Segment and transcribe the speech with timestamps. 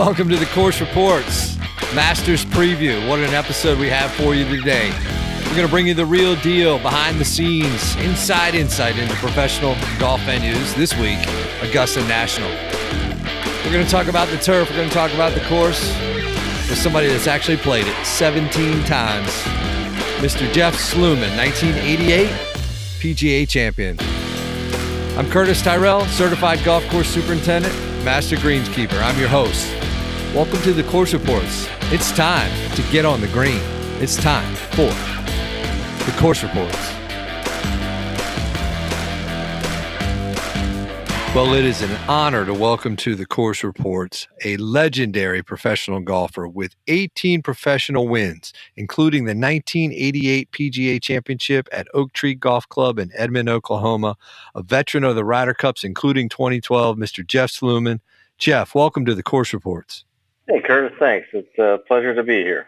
[0.00, 1.58] Welcome to the Course Reports
[1.94, 3.06] Masters Preview.
[3.06, 4.90] What an episode we have for you today.
[5.44, 9.74] We're going to bring you the real deal, behind the scenes, inside insight into professional
[9.98, 10.74] golf venues.
[10.74, 11.18] This week,
[11.60, 12.48] Augusta National.
[13.62, 14.70] We're going to talk about the turf.
[14.70, 15.94] We're going to talk about the course
[16.70, 19.28] with somebody that's actually played it 17 times.
[20.22, 20.50] Mr.
[20.50, 22.26] Jeff Sluman, 1988
[23.00, 23.98] PGA champion.
[25.18, 28.98] I'm Curtis Tyrell, certified golf course superintendent, master greenskeeper.
[29.02, 29.79] I'm your host.
[30.34, 31.66] Welcome to the Course Reports.
[31.90, 33.60] It's time to get on the green.
[33.98, 34.86] It's time for
[36.04, 36.76] the Course Reports.
[41.34, 46.46] Well, it is an honor to welcome to the Course Reports a legendary professional golfer
[46.46, 53.10] with 18 professional wins, including the 1988 PGA Championship at Oak Tree Golf Club in
[53.16, 54.16] Edmond, Oklahoma,
[54.54, 57.26] a veteran of the Ryder Cups, including 2012, Mr.
[57.26, 57.98] Jeff Sluman.
[58.38, 60.04] Jeff, welcome to the Course Reports.
[60.50, 61.28] Hey, Curtis, thanks.
[61.32, 62.66] It's a pleasure to be here.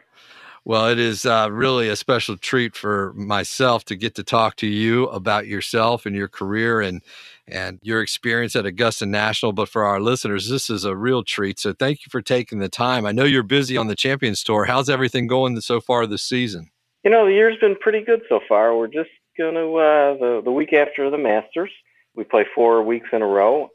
[0.65, 4.69] Well, it is uh, really a special treat for myself to get to talk to
[4.69, 7.03] you about yourself and your career and
[7.49, 9.53] and your experience at Augusta National.
[9.53, 11.59] But for our listeners, this is a real treat.
[11.59, 13.05] So thank you for taking the time.
[13.05, 14.65] I know you're busy on the Champions Tour.
[14.65, 16.71] How's everything going so far this season?
[17.03, 18.77] You know, the year's been pretty good so far.
[18.77, 21.73] We're just going to uh, the the week after the Masters.
[22.15, 23.71] We play four weeks in a row,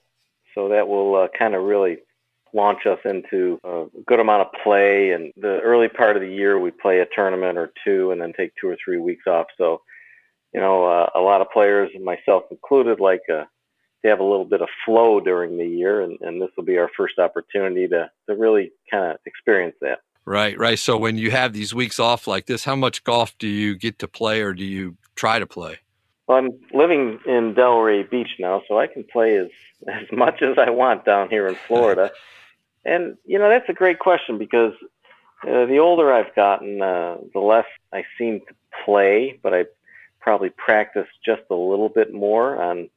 [0.56, 1.98] so that will uh, kind of really
[2.54, 5.12] launch us into a good amount of play.
[5.12, 8.34] And the early part of the year, we play a tournament or two and then
[8.34, 9.48] take two or three weeks off.
[9.58, 9.82] So,
[10.54, 13.46] you know, uh, a lot of players, myself included, like uh,
[14.04, 16.02] to have a little bit of flow during the year.
[16.02, 20.00] And, and this will be our first opportunity to, to really kind of experience that.
[20.26, 20.78] Right, right.
[20.78, 24.00] So when you have these weeks off like this, how much golf do you get
[24.00, 25.80] to play or do you try to play?
[26.28, 29.48] Well, I'm living in Delray Beach now, so I can play as,
[29.88, 32.12] as much as I want down here in Florida.
[32.88, 34.74] And you know that's a great question because
[35.44, 38.56] uh, the older I've gotten, uh, the less I seem to
[38.86, 39.66] play, but I
[40.22, 42.90] probably practice just a little bit more on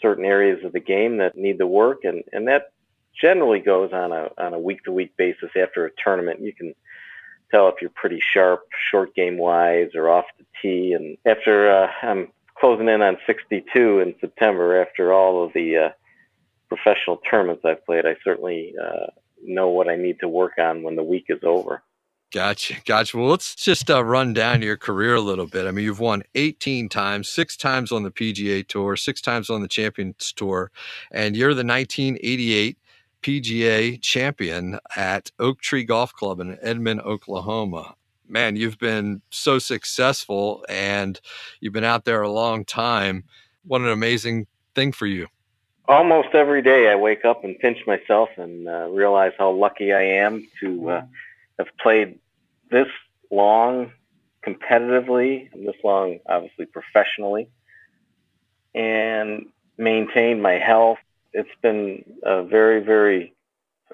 [0.00, 2.72] certain areas of the game that need the work, and and that
[3.20, 5.50] generally goes on a on a week to week basis.
[5.60, 6.72] After a tournament, you can
[7.50, 10.92] tell if you're pretty sharp, short game wise, or off the tee.
[10.92, 15.88] And after uh, I'm closing in on 62 in September, after all of the uh,
[16.68, 19.06] professional tournaments I've played, I certainly uh,
[19.44, 21.82] know what I need to work on when the week is over.
[22.32, 22.74] Gotcha.
[22.84, 23.16] Gotcha.
[23.16, 25.66] Well, let's just uh, run down your career a little bit.
[25.66, 29.62] I mean, you've won 18 times, six times on the PGA Tour, six times on
[29.62, 30.72] the Champions Tour,
[31.12, 32.76] and you're the 1988
[33.22, 37.94] PGA champion at Oak Tree Golf Club in Edmond, Oklahoma.
[38.28, 41.20] Man, you've been so successful and
[41.60, 43.24] you've been out there a long time.
[43.64, 45.28] What an amazing thing for you
[45.88, 50.02] almost every day I wake up and pinch myself and uh, realize how lucky I
[50.02, 51.02] am to uh,
[51.58, 52.18] have played
[52.70, 52.88] this
[53.30, 53.92] long
[54.46, 57.48] competitively, this long obviously professionally,
[58.74, 59.46] and
[59.78, 60.98] maintained my health.
[61.32, 63.34] It's been a very, very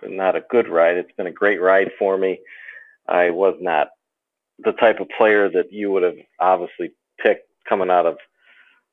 [0.02, 0.96] not a good ride.
[0.96, 2.40] It's been a great ride for me.
[3.08, 3.88] I was not
[4.58, 8.18] the type of player that you would have obviously picked coming out of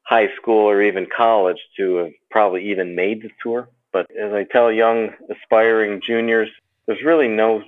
[0.07, 3.67] high school or even college to have probably even made the tour.
[3.91, 6.49] But as I tell young aspiring juniors,
[6.85, 7.61] there's really no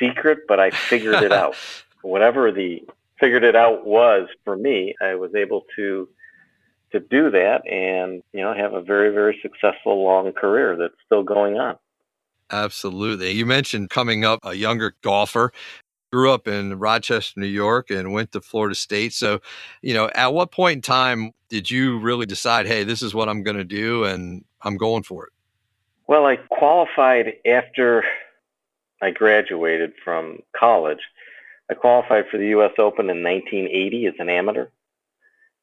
[0.00, 1.54] secret, but I figured it out.
[2.02, 2.82] Whatever the
[3.20, 6.08] figured it out was for me, I was able to
[6.90, 11.22] to do that and you know have a very very successful long career that's still
[11.22, 11.76] going on.
[12.50, 13.30] Absolutely.
[13.30, 15.52] You mentioned coming up a younger golfer
[16.14, 19.12] grew up in Rochester, New York, and went to Florida State.
[19.12, 19.40] So,
[19.82, 23.28] you know, at what point in time did you really decide, hey, this is what
[23.28, 25.32] I'm going to do and I'm going for it?
[26.06, 28.04] Well, I qualified after
[29.02, 31.00] I graduated from college.
[31.68, 32.74] I qualified for the U.S.
[32.78, 34.68] Open in 1980 as an amateur,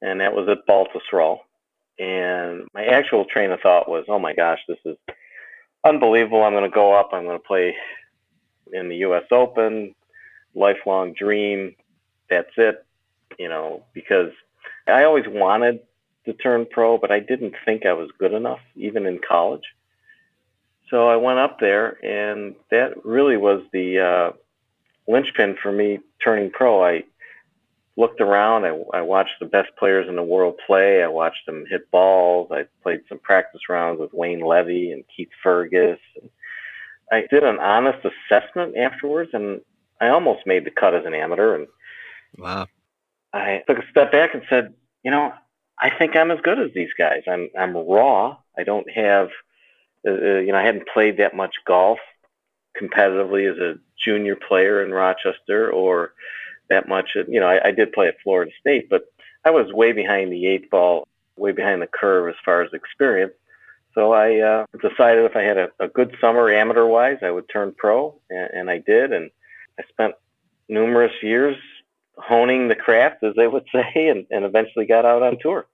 [0.01, 1.37] and that was at Baltusrol.
[1.97, 4.97] And my actual train of thought was, oh my gosh, this is
[5.85, 6.43] unbelievable.
[6.43, 7.11] I'm going to go up.
[7.13, 7.73] I'm going to play
[8.73, 9.23] in the U.S.
[9.31, 9.95] Open,
[10.55, 11.75] lifelong dream.
[12.29, 12.85] That's it,
[13.37, 14.31] you know, because
[14.87, 15.79] I always wanted
[16.25, 19.63] to turn pro, but I didn't think I was good enough, even in college.
[20.89, 24.31] So I went up there, and that really was the uh,
[25.07, 26.83] linchpin for me turning pro.
[26.83, 27.03] I
[27.97, 28.65] looked around.
[28.65, 31.01] I, I watched the best players in the world play.
[31.01, 32.49] I watched them hit balls.
[32.51, 35.99] I played some practice rounds with Wayne Levi and Keith Fergus.
[36.21, 36.29] And
[37.11, 39.61] I did an honest assessment afterwards, and
[40.01, 41.55] I almost made the cut as an amateur.
[41.55, 41.67] And
[42.37, 42.67] wow,
[43.31, 45.31] I took a step back and said, you know,
[45.79, 47.23] I think I'm as good as these guys.
[47.27, 48.37] I'm I'm raw.
[48.57, 49.29] I don't have,
[50.05, 51.99] uh, uh, you know, I hadn't played that much golf
[52.81, 56.13] competitively as a junior player in Rochester or
[56.69, 57.11] that much.
[57.15, 59.05] You know, I, I did play at Florida State, but
[59.45, 61.07] I was way behind the eight ball,
[61.37, 63.33] way behind the curve as far as experience.
[63.93, 67.49] So I uh, decided if I had a, a good summer amateur wise, I would
[67.49, 69.11] turn pro, and, and I did.
[69.11, 69.31] And
[69.79, 70.13] I spent
[70.69, 71.57] numerous years
[72.17, 75.67] honing the craft, as they would say, and, and eventually got out on tour.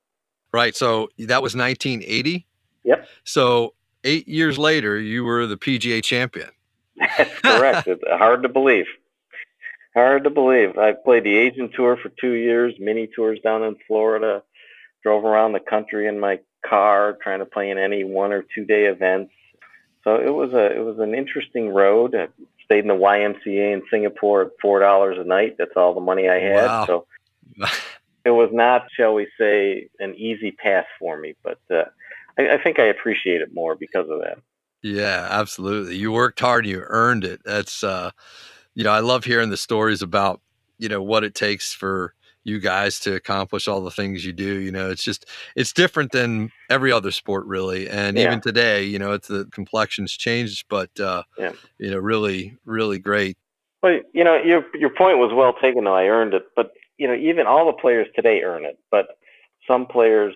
[0.53, 0.75] Right.
[0.75, 2.47] So that was 1980.
[2.83, 3.07] Yep.
[3.23, 3.73] So
[4.03, 6.49] eight years later, you were the PGA champion.
[6.95, 7.87] That's correct.
[7.87, 8.85] it's hard to believe.
[9.93, 10.77] Hard to believe.
[10.77, 14.43] I played the Asian tour for two years, mini tours down in Florida,
[15.03, 18.65] drove around the country in my car trying to play in any one or two
[18.65, 19.31] day events.
[20.03, 22.15] So it was a it was an interesting road.
[22.15, 22.27] I
[22.67, 25.55] stayed in the YMCA in Singapore at four dollars a night.
[25.57, 26.65] That's all the money I had.
[26.65, 26.85] Wow.
[26.85, 27.07] So
[28.25, 31.35] it was not, shall we say, an easy path for me.
[31.43, 31.85] But uh,
[32.37, 34.39] I, I think I appreciate it more because of that.
[34.83, 35.95] Yeah, absolutely.
[35.95, 37.41] You worked hard, you earned it.
[37.43, 38.11] That's uh
[38.75, 40.39] you know, I love hearing the stories about,
[40.77, 42.13] you know, what it takes for
[42.47, 44.59] you guys to accomplish all the things you do.
[44.59, 45.25] You know, it's just
[45.57, 47.89] it's different than every other sport really.
[47.89, 48.27] And Yeah.
[48.27, 51.51] even today, you know, it's the complexion's changed, but uh Yeah.
[51.77, 53.37] you know, really, really great.
[53.83, 55.83] Well, you know, your your point was well taken.
[55.83, 58.79] Though I earned it, but you know, even all the players today earn it.
[58.89, 59.17] But
[59.67, 60.33] some players,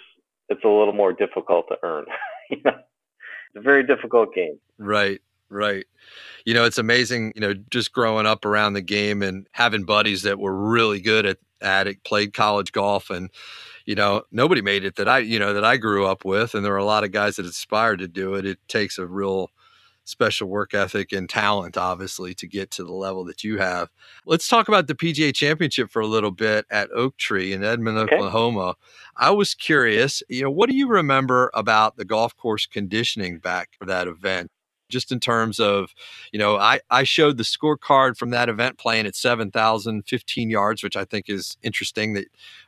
[0.50, 2.06] it's a little more difficult to earn.
[2.50, 4.60] you know, it's a very difficult game.
[4.78, 5.86] Right, right.
[6.46, 10.24] You know, it's amazing, you know, just growing up around the game and having buddies
[10.24, 13.30] that were really good at, at it, played college golf and
[13.86, 16.64] you know, nobody made it that I, you know, that I grew up with and
[16.64, 18.46] there were a lot of guys that aspired to do it.
[18.46, 19.50] It takes a real
[20.04, 23.90] special work ethic and talent obviously to get to the level that you have.
[24.26, 27.98] Let's talk about the PGA Championship for a little bit at Oak Tree in Edmond,
[27.98, 28.16] Okay.
[28.16, 28.76] Oklahoma.
[29.16, 33.70] I was curious, you know, what do you remember about the golf course conditioning back
[33.78, 34.52] for that event?
[34.92, 35.94] Just in terms of,
[36.32, 40.96] you know, I, I showed the scorecard from that event playing at 7,015 yards, which
[40.96, 42.26] I think is interesting that,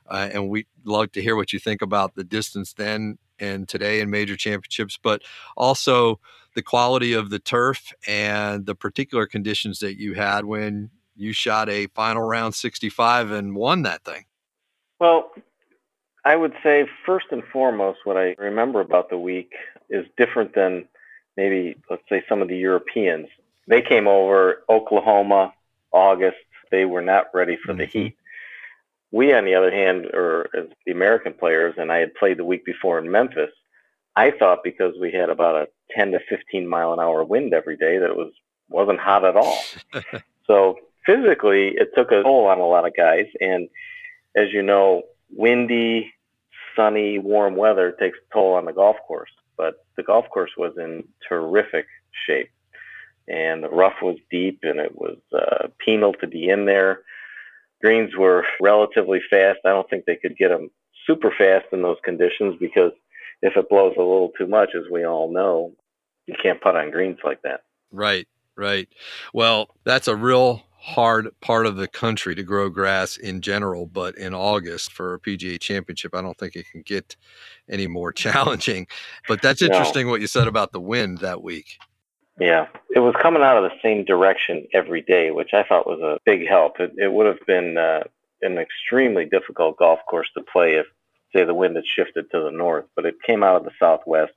[0.07, 3.99] uh, and we'd love to hear what you think about the distance then and today
[3.99, 5.21] in major championships, but
[5.57, 6.19] also
[6.55, 11.69] the quality of the turf and the particular conditions that you had when you shot
[11.69, 14.25] a final round 65 and won that thing.
[14.99, 15.31] Well,
[16.25, 19.51] I would say first and foremost, what I remember about the week
[19.89, 20.87] is different than
[21.37, 23.27] maybe, let's say, some of the Europeans.
[23.67, 25.53] They came over Oklahoma,
[25.91, 26.37] August.
[26.71, 27.91] They were not ready for the Mhm.
[27.91, 28.17] heat.
[29.11, 32.45] We, on the other hand, or as the American players, and I had played the
[32.45, 33.51] week before in Memphis,
[34.15, 37.77] I thought because we had about a 10 to 15 mile an hour wind every
[37.77, 38.31] day that it was
[38.69, 39.59] wasn't hot at all.
[40.47, 43.69] so physically, it took a toll on a lot of guys, and
[44.35, 46.11] as you know, windy,
[46.75, 49.29] sunny, warm weather takes a toll on the golf course.
[49.57, 51.85] But the golf course was in terrific
[52.25, 52.49] shape,
[53.27, 57.01] and the rough was deep, and it was uh, penal to be in there.
[57.81, 59.59] Greens were relatively fast.
[59.65, 60.69] I don't think they could get them
[61.05, 62.91] super fast in those conditions because
[63.41, 65.73] if it blows a little too much, as we all know,
[66.25, 67.63] you can't putt on greens like that.
[67.91, 68.87] Right, right.
[69.33, 74.17] Well, that's a real hard part of the country to grow grass in general, but
[74.17, 77.15] in August for a PGA championship, I don't think it can get
[77.69, 78.87] any more challenging.
[79.27, 79.67] But that's No.
[79.67, 81.67] interesting what you said about the wind that week.
[82.39, 86.01] Yeah, it was coming out of the same direction every day, which I thought was
[86.01, 86.79] a big help.
[86.79, 88.03] It, it would have been uh,
[88.41, 90.87] an extremely difficult golf course to play if,
[91.33, 94.33] say, the wind had shifted to the north, but it came out of the southwest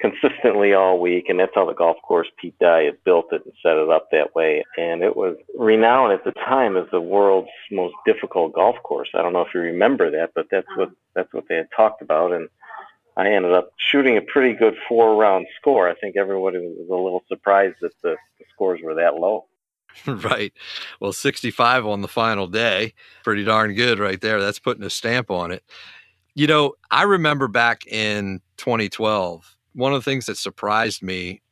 [0.00, 3.54] consistently all week, and that's how the golf course Pete Dye had built it and
[3.62, 4.64] set it up that way.
[4.78, 9.10] And it was renowned at the time as the world's most difficult golf course.
[9.14, 12.02] I don't know if you remember that, but that's what that's what they had talked
[12.02, 12.48] about, and
[13.16, 15.88] I ended up shooting a pretty good four round score.
[15.88, 19.46] I think everybody was a little surprised that the, the scores were that low.
[20.06, 20.52] right.
[21.00, 22.94] Well, 65 on the final day.
[23.24, 24.40] Pretty darn good right there.
[24.40, 25.64] That's putting a stamp on it.
[26.34, 31.42] You know, I remember back in 2012, one of the things that surprised me,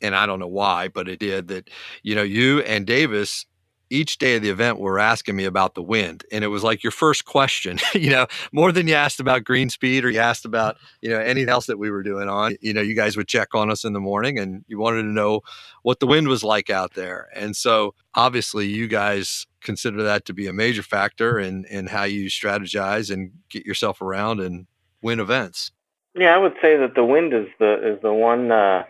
[0.00, 1.68] and I don't know why, but it did, that,
[2.02, 3.46] you know, you and Davis
[3.90, 6.24] each day of the event were asking me about the wind.
[6.30, 9.70] And it was like your first question, you know, more than you asked about green
[9.70, 12.56] speed or you asked about, you know, anything else that we were doing on.
[12.60, 15.08] You know, you guys would check on us in the morning and you wanted to
[15.08, 15.40] know
[15.82, 17.28] what the wind was like out there.
[17.34, 22.04] And so obviously you guys consider that to be a major factor in, in how
[22.04, 24.66] you strategize and get yourself around and
[25.02, 25.72] win events.
[26.14, 28.84] Yeah, I would say that the wind is the is the one uh,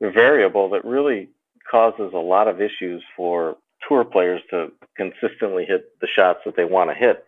[0.00, 1.28] variable that really
[1.70, 3.56] causes a lot of issues for
[3.88, 7.24] tour players to consistently hit the shots that they want to hit.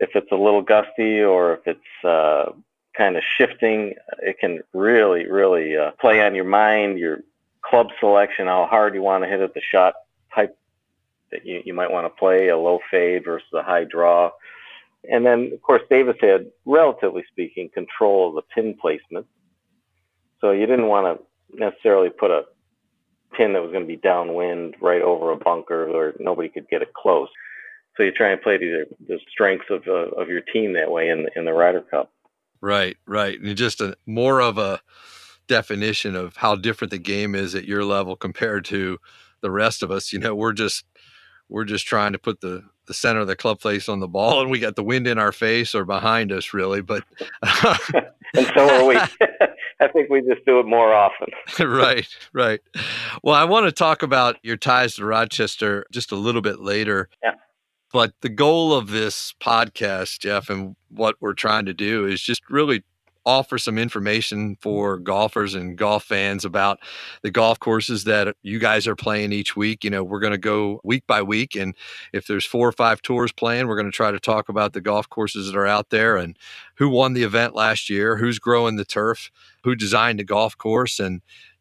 [0.00, 2.52] If it's a little gusty or if it's uh,
[2.96, 7.20] kind of shifting, it can really, really uh, play on your mind, your
[7.62, 9.94] club selection, how hard you want to hit it, the shot
[10.34, 10.56] type
[11.30, 14.30] that you, you might want to play, a low fade versus a high draw.
[15.10, 19.26] And then, of course, Davis had, relatively speaking, control of the pin placement.
[20.40, 22.44] So you didn't want to necessarily put a
[23.32, 26.82] pin that was going to be downwind right over a bunker or nobody could get
[26.82, 27.28] it close.
[27.96, 31.08] So you try and play to the strengths of, uh, of your team that way
[31.08, 32.12] in, in the Ryder Cup.
[32.60, 33.40] Right, right.
[33.40, 34.80] And just a more of a
[35.46, 38.98] definition of how different the game is at your level compared to
[39.40, 40.12] the rest of us.
[40.12, 40.84] You know, we're just
[41.48, 44.40] we're just trying to put the the center of the club face on the ball
[44.40, 47.04] and we got the wind in our face or behind us really but
[48.34, 48.96] and so are we.
[49.80, 51.28] I think we just do it more often.
[51.60, 52.60] Right right.
[53.22, 57.08] Well i want to talk about your ties to rochester just a little bit later.
[57.22, 57.34] Yeah.
[57.92, 62.42] But the goal of this podcast jeff and what we're trying to do is just
[62.50, 62.82] really
[63.28, 66.78] offer some information for golfers and golf fans about
[67.22, 69.84] the golf courses that you guys are playing each week.
[69.84, 71.54] You know, we're going to go week by week.
[71.54, 71.74] And
[72.14, 74.80] if there's four or five tours playing, we're going to try to talk about the
[74.80, 76.38] golf courses that are out there and
[76.76, 79.30] who won the event last year, who's growing the turf,
[79.62, 81.20] who designed the golf course, and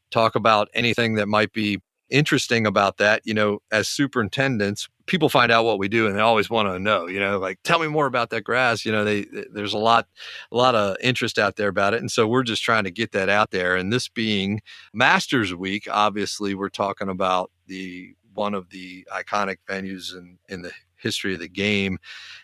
[0.10, 5.52] talk about anything that might be interesting about that, you know, as superintendents, people find
[5.52, 7.88] out what we do and they always want to know, you know, like tell me
[7.88, 8.86] more about that grass.
[8.86, 10.08] You know, they there's a lot
[10.52, 12.02] a lot of interest out there about it.
[12.02, 13.76] And so we're just trying to get that out there.
[13.76, 14.62] And this being
[14.94, 20.72] Masters Week, obviously we're talking about the one of the iconic venues in, in the
[20.98, 21.98] history of the game.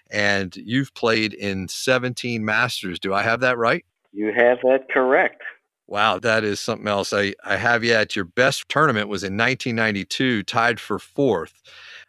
[0.09, 2.99] And you've played in 17 Masters.
[2.99, 3.85] Do I have that right?
[4.11, 5.41] You have that correct.
[5.87, 7.13] Wow, that is something else.
[7.13, 11.61] I, I have you at your best tournament was in 1992, tied for fourth.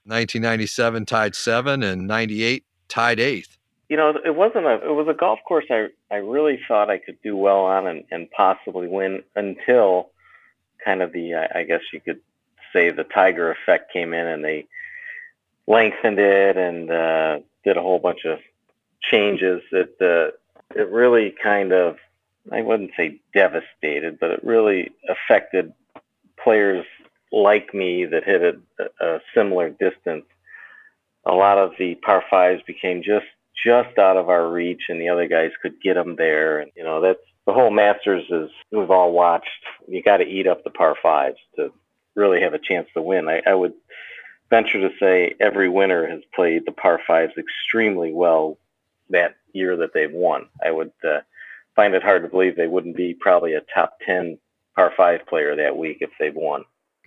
[0.04, 3.56] 1997 tied seven, and 98 tied eighth.
[3.88, 6.98] You know, it wasn't a it was a golf course I I really thought I
[6.98, 10.10] could do well on and, and possibly win until
[10.84, 12.20] kind of the I, I guess you could
[12.72, 14.66] say the Tiger effect came in and they
[15.66, 18.38] lengthened it and uh, did a whole bunch of
[19.00, 19.62] changes.
[19.70, 20.36] that uh,
[20.74, 21.96] it really kind of
[22.52, 25.72] I wouldn't say devastated, but it really affected
[26.42, 26.84] players
[27.34, 30.24] like me that hit a, a similar distance.
[31.26, 33.26] A lot of the par fives became just
[33.64, 36.58] just out of our reach, and the other guys could get them there.
[36.58, 39.48] And you know that's the whole Masters is we've all watched.
[39.88, 41.72] You got to eat up the par fives to
[42.14, 43.28] really have a chance to win.
[43.28, 43.74] I, I would
[44.50, 48.58] venture to say every winner has played the par fives extremely well
[49.10, 50.46] that year that they've won.
[50.64, 51.20] I would uh,
[51.74, 54.38] find it hard to believe they wouldn't be probably a top 10
[54.76, 56.64] par five player that week if they've won.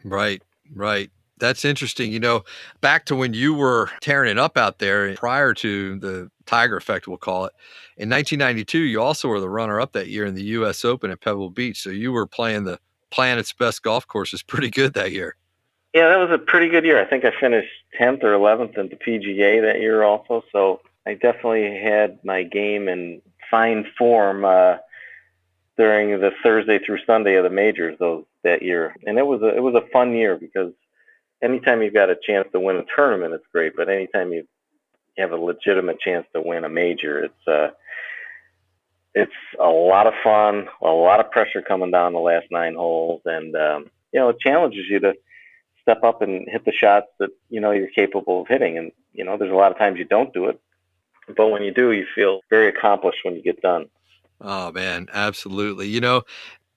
[0.09, 0.41] Right,
[0.73, 1.09] right.
[1.39, 2.11] That's interesting.
[2.11, 2.43] You know,
[2.81, 7.07] back to when you were tearing it up out there prior to the Tiger effect,
[7.07, 7.53] we'll call it.
[7.97, 10.83] In 1992, you also were the runner up that year in the U.S.
[10.83, 11.81] Open at Pebble Beach.
[11.81, 12.79] So you were playing the
[13.11, 15.35] planet's best golf courses pretty good that year.
[15.93, 16.99] Yeah, that was a pretty good year.
[16.99, 20.43] I think I finished 10th or 11th in the PGA that year also.
[20.51, 24.77] So I definitely had my game in fine form uh,
[25.77, 29.55] during the Thursday through Sunday of the majors those that year, and it was a
[29.55, 30.73] it was a fun year because
[31.41, 33.73] anytime you've got a chance to win a tournament, it's great.
[33.75, 34.47] But anytime you
[35.17, 37.69] have a legitimate chance to win a major, it's uh,
[39.13, 43.21] it's a lot of fun, a lot of pressure coming down the last nine holes,
[43.25, 45.13] and um, you know it challenges you to
[45.81, 48.77] step up and hit the shots that you know you're capable of hitting.
[48.77, 50.59] And you know there's a lot of times you don't do it,
[51.35, 53.87] but when you do, you feel very accomplished when you get done.
[54.39, 55.87] Oh man, absolutely.
[55.87, 56.23] You know,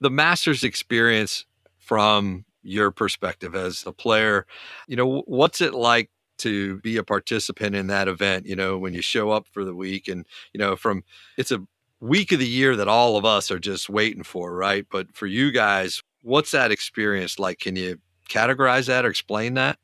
[0.01, 1.45] the Masters experience
[1.79, 4.47] from your perspective as a player,
[4.87, 8.95] you know, what's it like to be a participant in that event, you know, when
[8.95, 11.05] you show up for the week and, you know, from
[11.37, 11.63] it's a
[12.01, 14.87] week of the year that all of us are just waiting for, right?
[14.91, 17.59] But for you guys, what's that experience like?
[17.59, 17.99] Can you
[18.29, 19.79] categorize that or explain that?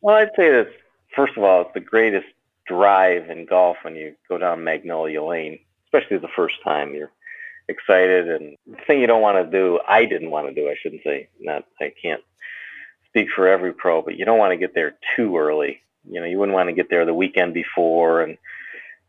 [0.00, 0.68] Well, I'd say that
[1.16, 2.26] first of all, it's the greatest
[2.66, 5.58] drive in golf when you go down Magnolia Lane,
[5.88, 6.94] especially the first time.
[6.94, 7.12] You're
[7.68, 10.68] excited, and the thing you don't want to do, I didn't want to do.
[10.68, 11.64] I shouldn't say not.
[11.80, 12.22] I can't
[13.06, 15.80] speak for every pro, but you don't want to get there too early.
[16.08, 18.38] You know, you wouldn't want to get there the weekend before, and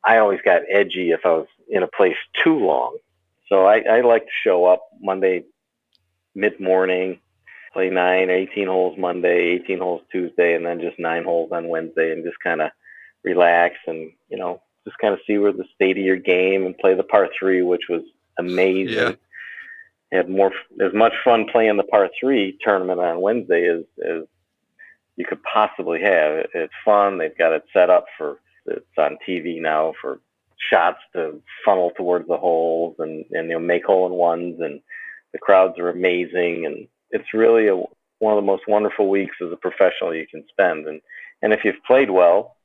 [0.04, 2.98] I always got edgy if I was in a place too long.
[3.48, 5.44] So I, I like to show up Monday
[6.36, 7.20] mid morning,
[7.74, 12.12] play nine, 18 holes Monday, 18 holes Tuesday, and then just nine holes on Wednesday,
[12.12, 12.72] and just kind of
[13.24, 16.78] relax and you know just kind of see where the state of your game and
[16.78, 18.02] play the par three, which was
[18.38, 18.98] amazing.
[18.98, 19.12] Yeah.
[20.12, 24.24] Had more as much fun playing the par three tournament on Wednesday as as
[25.16, 26.48] you could possibly have.
[26.54, 27.18] It's fun.
[27.18, 30.20] They've got it set up for it's on TV now for
[30.72, 34.82] shots to funnel towards the holes and and you know make hole in ones and
[35.32, 37.76] the crowds are amazing and it's really a
[38.20, 40.88] one of the most wonderful weeks as a professional you can spend.
[40.88, 41.02] And
[41.42, 42.58] and if you've played well,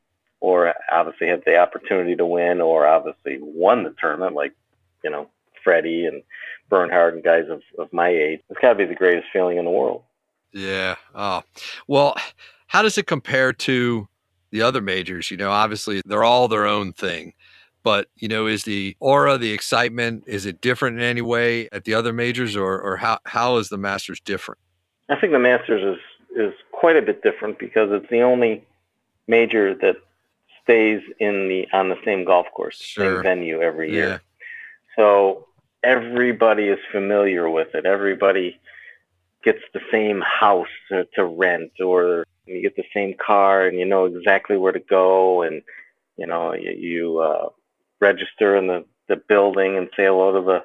[0.45, 4.53] or obviously had the opportunity to win, or obviously won the tournament, like
[5.03, 5.27] you know
[5.63, 6.23] Freddie and
[6.69, 9.65] Bernhard and guys of, of my age, it's got to be the greatest feeling in
[9.65, 10.03] the world.
[10.53, 10.97] Yeah.
[11.15, 11.43] Oh,
[11.89, 12.15] well,
[12.67, 14.07] how does it compare to
[14.51, 15.31] the other majors?
[15.31, 17.33] You know, obviously they're all their own thing.
[17.83, 21.85] But you know, is the aura, the excitement, is it different in any way at
[21.85, 24.61] the other majors, or or how how is the Masters different?
[25.09, 28.63] I think the Masters is is quite a bit different because it's the only
[29.27, 29.97] major that
[30.65, 33.17] stays in the on the same golf course, sure.
[33.17, 34.09] same venue every year.
[34.09, 34.19] Yeah.
[34.97, 35.47] So
[35.83, 37.87] everybody is familiar with it.
[37.87, 38.59] Everybody
[39.45, 43.85] gets the same house to, to rent, or you get the same car, and you
[43.85, 45.63] know exactly where to go, and
[46.17, 47.49] you know you, you uh,
[48.01, 50.65] register in the the building and say hello to the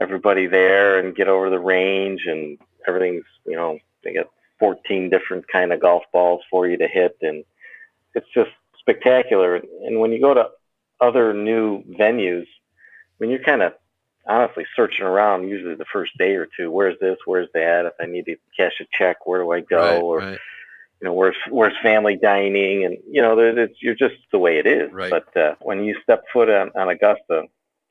[0.00, 5.46] everybody there, and get over the range, and everything's you know they got 14 different
[5.48, 7.44] kind of golf balls for you to hit, and
[8.14, 9.56] it's just spectacular.
[9.56, 10.48] And when you go to
[11.00, 12.46] other new venues,
[13.18, 13.74] when you're kind of
[14.26, 17.86] honestly searching around, usually the first day or two, where's this, where's that?
[17.86, 19.78] If I need to cash a check, where do I go?
[19.78, 20.38] Right, or right.
[21.00, 22.84] you know, where's where's family dining?
[22.84, 24.90] And you know, it's you're just the way it is.
[24.92, 25.10] Right.
[25.10, 27.44] But uh, when you step foot on, on Augusta,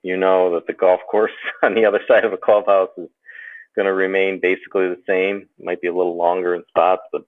[0.04, 1.32] you know that the golf course
[1.64, 3.10] on the other side of a clubhouse is
[3.76, 5.48] going to remain basically the same.
[5.58, 7.24] It might be a little longer in spots, but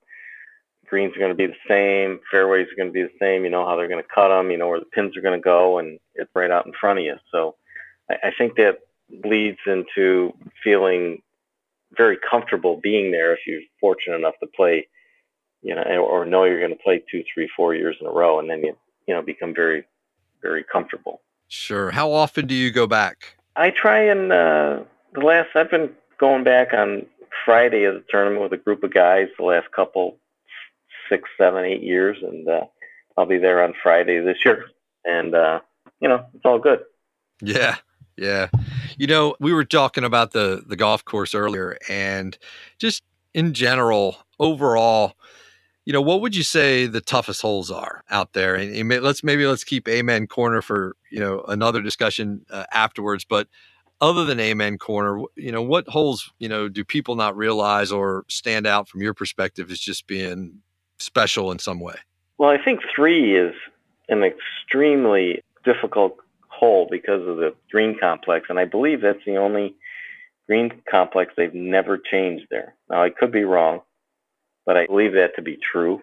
[0.91, 2.19] greens are going to be the same.
[2.29, 3.45] Fairways are going to be the same.
[3.45, 4.51] You know how they're going to cut them.
[4.51, 6.99] You know where the pins are going to go, and it's right out in front
[6.99, 7.15] of you.
[7.31, 7.55] So
[8.11, 8.79] I, I think that
[9.25, 10.33] leads into
[10.63, 11.21] feeling
[11.97, 14.87] very comfortable being there if you're fortunate enough to play,
[15.61, 18.39] you know, or know you're going to play two, three, four years in a row,
[18.39, 19.85] and then you you know become very,
[20.41, 21.21] very comfortable.
[21.47, 21.91] Sure.
[21.91, 23.37] How often do you go back?
[23.55, 24.79] I try and uh,
[25.13, 27.05] the last I've been going back on
[27.45, 30.17] Friday of the tournament with a group of guys the last couple
[31.11, 32.65] six, seven, eight years, and uh,
[33.17, 34.65] I'll be there on Friday this year,
[35.05, 35.59] and uh,
[35.99, 36.79] you know it's all good.
[37.41, 37.77] Yeah,
[38.17, 38.47] yeah.
[38.97, 42.37] You know, we were talking about the the golf course earlier, and
[42.79, 45.13] just in general, overall,
[45.85, 48.55] you know, what would you say the toughest holes are out there?
[48.55, 53.25] And, and let's maybe let's keep Amen Corner for you know another discussion uh, afterwards.
[53.25, 53.47] But
[53.99, 58.25] other than Amen Corner, you know, what holes you know do people not realize or
[58.29, 60.61] stand out from your perspective as just being
[61.01, 61.95] special in some way?
[62.37, 63.53] Well, I think three is
[64.09, 69.75] an extremely difficult hole because of the green complex, and I believe that's the only
[70.47, 72.73] green complex they've never changed there.
[72.89, 73.81] Now, I could be wrong,
[74.65, 76.01] but I believe that to be true.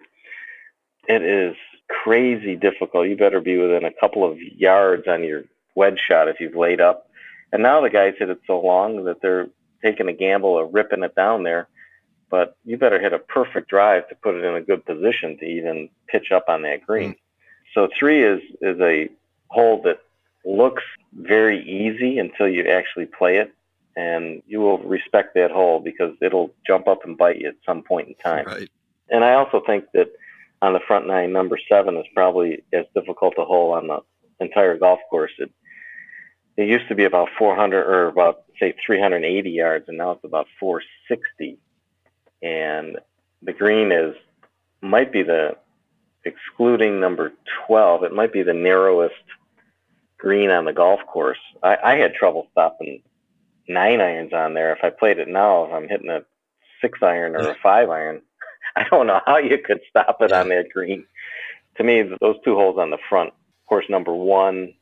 [1.07, 1.55] It is
[1.89, 3.07] crazy difficult.
[3.07, 5.43] You better be within a couple of yards on your
[5.75, 7.09] wedge shot if you've laid up.
[7.51, 9.49] And now the guys hit it so long that they're
[9.83, 11.67] taking a gamble of ripping it down there
[12.29, 15.45] but you better hit a perfect drive to put it in a good position to
[15.45, 17.13] even pitch up on that green.
[17.13, 17.17] Mm.
[17.73, 19.09] So three is is a
[19.47, 19.99] hole that
[20.45, 23.53] looks very easy until you actually play it,
[23.95, 27.83] and you will respect that hole because it'll jump up and bite you at some
[27.83, 28.45] point in time.
[28.45, 28.69] Right.
[29.09, 30.11] And I also think that
[30.61, 33.99] on the front nine, number seven is probably as difficult a hole on the
[34.39, 35.31] entire golf course.
[35.39, 35.51] It
[36.57, 40.47] it used to be about 400 or about say 380 yards, and now it's about
[40.59, 41.57] 460
[42.41, 42.97] and
[43.41, 44.15] the green is
[44.81, 45.55] might be the
[46.25, 47.33] excluding number
[47.67, 49.15] 12 it might be the narrowest
[50.17, 51.39] green on the golf course.
[51.63, 53.01] I, I had trouble stopping
[53.67, 54.73] nine irons on there.
[54.73, 56.21] If i played it now if i'm hitting a
[56.81, 58.21] six iron or a five iron
[58.75, 61.05] i don't know how you could stop it on that green.
[61.77, 63.33] To me those two holes on the front
[63.67, 64.73] course number one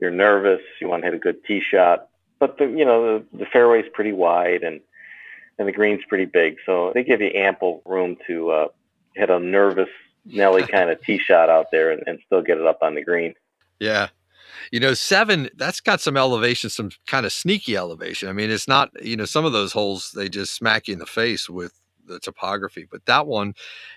[0.00, 2.08] you're nervous you want to hit a good tee shot.
[2.40, 4.80] But the you know the, the fairway's pretty wide and
[5.58, 8.68] and the green's pretty big, so they give you ample room to uh,
[9.14, 9.88] hit a nervous
[10.24, 13.02] Nelly kind of tee shot out there and, and still get it up on the
[13.02, 13.34] green.
[13.80, 14.08] Yeah.
[14.70, 18.28] You know, seven, that's got some elevation, some kind of sneaky elevation.
[18.28, 21.00] I mean, it's not, you know, some of those holes, they just smack you in
[21.00, 21.72] the face with
[22.06, 23.54] the topography, but that one,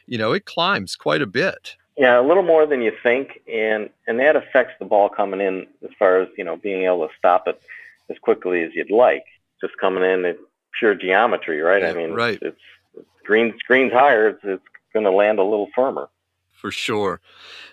[0.07, 1.75] you know, it climbs quite a bit.
[1.97, 3.41] Yeah, a little more than you think.
[3.51, 7.07] And, and that affects the ball coming in as far as, you know, being able
[7.07, 7.61] to stop it
[8.09, 9.25] as quickly as you'd like.
[9.61, 10.39] Just coming in, it
[10.77, 11.81] pure geometry, right?
[11.81, 12.39] Yeah, I mean, right.
[12.41, 12.57] it's,
[12.95, 16.09] it's green screens higher, it's, it's going to land a little firmer.
[16.51, 17.19] For sure.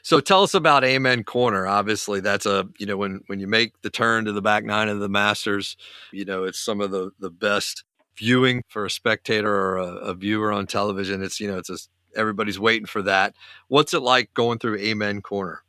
[0.03, 1.67] So tell us about Amen Corner.
[1.67, 4.88] Obviously, that's a you know when when you make the turn to the back nine
[4.88, 5.77] of the Masters,
[6.11, 7.85] you know it's some of the the best
[8.17, 11.23] viewing for a spectator or a, a viewer on television.
[11.23, 11.79] It's you know it's a,
[12.19, 13.35] everybody's waiting for that.
[13.69, 15.62] What's it like going through Amen Corner?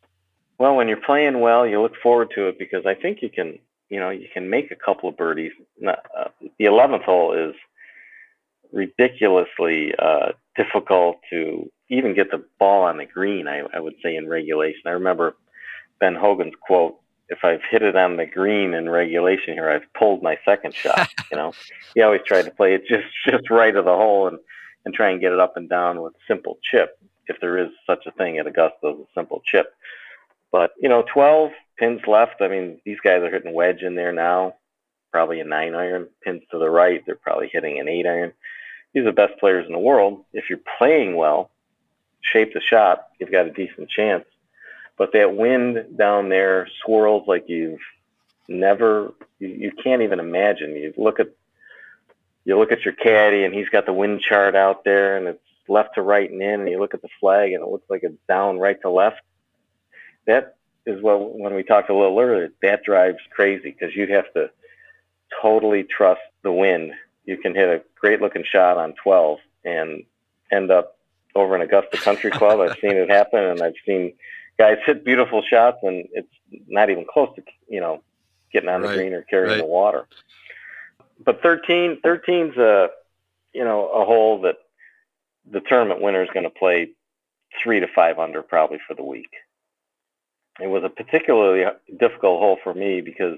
[0.58, 3.60] Well, when you're playing well, you look forward to it because I think you can
[3.94, 5.52] you know, you can make a couple of birdies.
[5.88, 5.94] Uh,
[6.58, 7.54] the 11th hole is
[8.72, 13.48] ridiculously uh, difficult to even get the ball on the green.
[13.48, 14.82] I, I would say in regulation.
[14.88, 15.36] I remember
[16.00, 20.24] Ben Hogan's quote: "If I've hit it on the green in regulation here, I've pulled
[20.24, 21.54] my second shot." you know,
[21.94, 24.40] he always tried to play it just just right of the hole and
[24.86, 28.08] and try and get it up and down with simple chip, if there is such
[28.08, 29.68] a thing at Augusta as a simple chip.
[30.52, 32.42] But you know, 12 pins left.
[32.42, 34.56] I mean, these guys are hitting wedge in there now,
[35.12, 36.08] probably a nine iron.
[36.24, 38.34] Pins to the right, they're probably hitting an eight iron.
[38.94, 40.26] These are the best players in the world.
[40.34, 41.50] If you're playing well,
[42.22, 44.26] shape the shot, you've got a decent chance.
[44.98, 47.80] But that wind down there swirls like you've
[48.48, 50.76] never, you, you can't even imagine.
[50.76, 51.30] You look at
[52.46, 55.40] you look at your caddy and he's got the wind chart out there and it's
[55.68, 58.04] left to right and in and you look at the flag and it looks like
[58.04, 59.22] it's down right to left.
[60.28, 64.32] That is what when we talked a little earlier, that drives crazy because you have
[64.34, 64.50] to
[65.42, 66.92] totally trust the wind.
[67.26, 70.04] You can hit a great looking shot on 12 and
[70.52, 70.98] end up
[71.36, 72.60] over in Augusta Country Club.
[72.60, 74.14] I've seen it happen and I've seen
[74.58, 76.28] guys hit beautiful shots and it's
[76.68, 78.04] not even close to, you know,
[78.52, 79.58] getting on the green or carrying right.
[79.58, 80.08] the water
[81.24, 82.90] but 13, 13's a,
[83.54, 84.58] you know, a hole that
[85.50, 86.90] the tournament winner is going to play
[87.62, 89.32] three to five under probably for the week.
[90.60, 91.66] It was a particularly
[92.00, 93.38] difficult hole for me because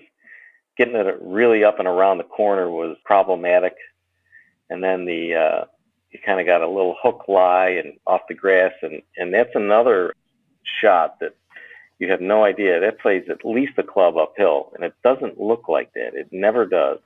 [0.77, 3.75] getting it really up and around the corner was problematic.
[4.69, 5.65] And then the, uh,
[6.11, 8.73] you kind of got a little hook lie and off the grass.
[8.81, 10.13] And, and that's another
[10.81, 11.35] shot that
[11.99, 12.79] you have no idea.
[12.79, 14.71] That plays at least a club uphill.
[14.75, 16.15] And it doesn't look like that.
[16.15, 16.99] It never does.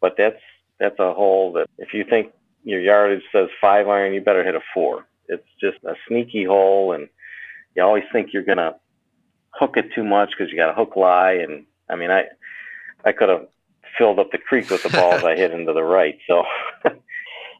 [0.00, 0.40] But that's
[0.78, 2.32] that's a hole that if you think
[2.64, 5.06] your yardage says five iron, you better hit a four.
[5.28, 7.08] It's just a sneaky hole, and
[7.74, 8.76] you always think you're gonna
[9.58, 11.32] hook it too much because you got a hook lie.
[11.32, 12.24] And I mean, I
[13.04, 13.46] I could have
[13.96, 16.18] filled up the creek with the balls I hit into the right.
[16.26, 16.44] So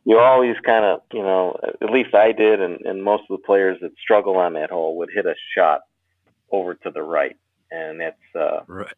[0.05, 3.45] you always kind of, you know, at least I did, and, and most of the
[3.45, 5.83] players that struggle on that hole would hit a shot
[6.51, 7.37] over to the right,
[7.71, 8.95] and that's uh, right.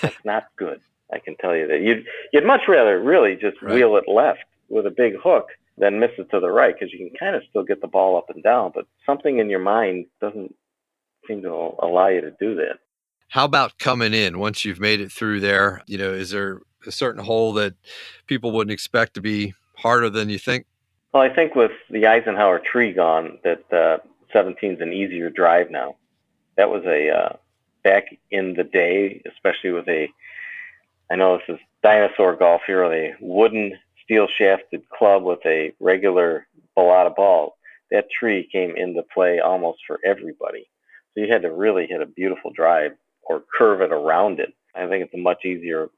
[0.00, 0.80] that's not good.
[1.12, 3.74] I can tell you that you'd you'd much rather really just right.
[3.74, 6.98] wheel it left with a big hook than miss it to the right because you
[6.98, 10.06] can kind of still get the ball up and down, but something in your mind
[10.20, 10.54] doesn't
[11.26, 12.78] seem to allow you to do that.
[13.28, 15.82] How about coming in once you've made it through there?
[15.86, 17.74] You know, is there a certain hole that
[18.26, 20.66] people wouldn't expect to be harder than you think?
[21.12, 23.98] Well, I think with the Eisenhower tree gone, that uh,
[24.32, 25.96] 17 is an easier drive now.
[26.56, 27.36] That was a uh,
[27.84, 30.08] back in the day, especially with a
[31.10, 35.72] I know this is dinosaur golf here with a wooden steel shafted club with a
[35.80, 37.56] regular Balata ball.
[37.90, 40.68] That tree came into play almost for everybody.
[41.14, 44.54] So you had to really hit a beautiful drive or curve it around it.
[44.74, 45.90] I think it's a much easier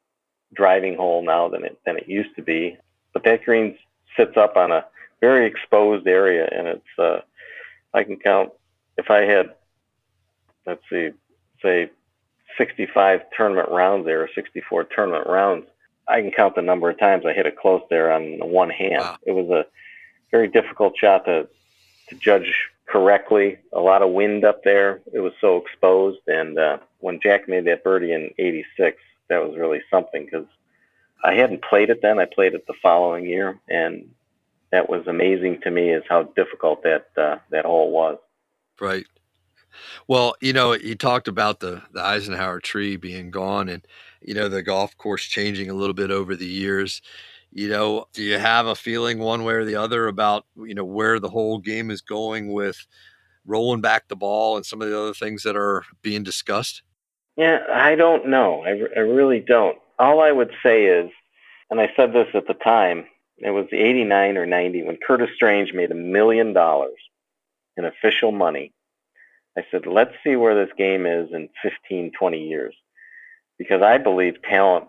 [0.52, 2.76] driving hole now than it than it used to be.
[3.12, 3.78] But that green
[4.16, 4.84] sits up on a
[5.20, 7.20] very exposed area, and it's uh,
[7.92, 8.50] I can count
[8.96, 9.54] if I had
[10.66, 11.10] let's see,
[11.62, 11.90] say
[12.58, 15.66] 65 tournament rounds there, or 64 tournament rounds.
[16.06, 19.00] I can count the number of times I hit it close there on one hand.
[19.00, 19.16] Wow.
[19.26, 19.66] It was a
[20.30, 21.48] very difficult shot to
[22.08, 23.58] to judge correctly.
[23.72, 25.00] A lot of wind up there.
[25.12, 26.20] It was so exposed.
[26.26, 28.96] And uh, when Jack made that birdie in '86,
[29.28, 30.46] that was really something because
[31.24, 32.18] I hadn't played it then.
[32.18, 34.10] I played it the following year, and
[34.70, 38.18] that was amazing to me is how difficult that uh, that hole was.
[38.80, 39.06] Right.
[40.06, 43.86] Well, you know, you talked about the the Eisenhower tree being gone, and
[44.20, 47.00] you know the golf course changing a little bit over the years.
[47.54, 50.84] You know, do you have a feeling one way or the other about you know
[50.84, 52.86] where the whole game is going with
[53.46, 56.82] rolling back the ball and some of the other things that are being discussed?
[57.36, 58.64] Yeah, I don't know.
[58.64, 59.78] I, I really don't.
[59.98, 61.10] All I would say is,
[61.70, 63.06] and I said this at the time,
[63.38, 66.98] it was 89 or 90 when Curtis Strange made a million dollars
[67.76, 68.72] in official money
[69.56, 72.74] I said, let's see where this game is in 15, 20 years.
[73.58, 74.86] Because I believe talent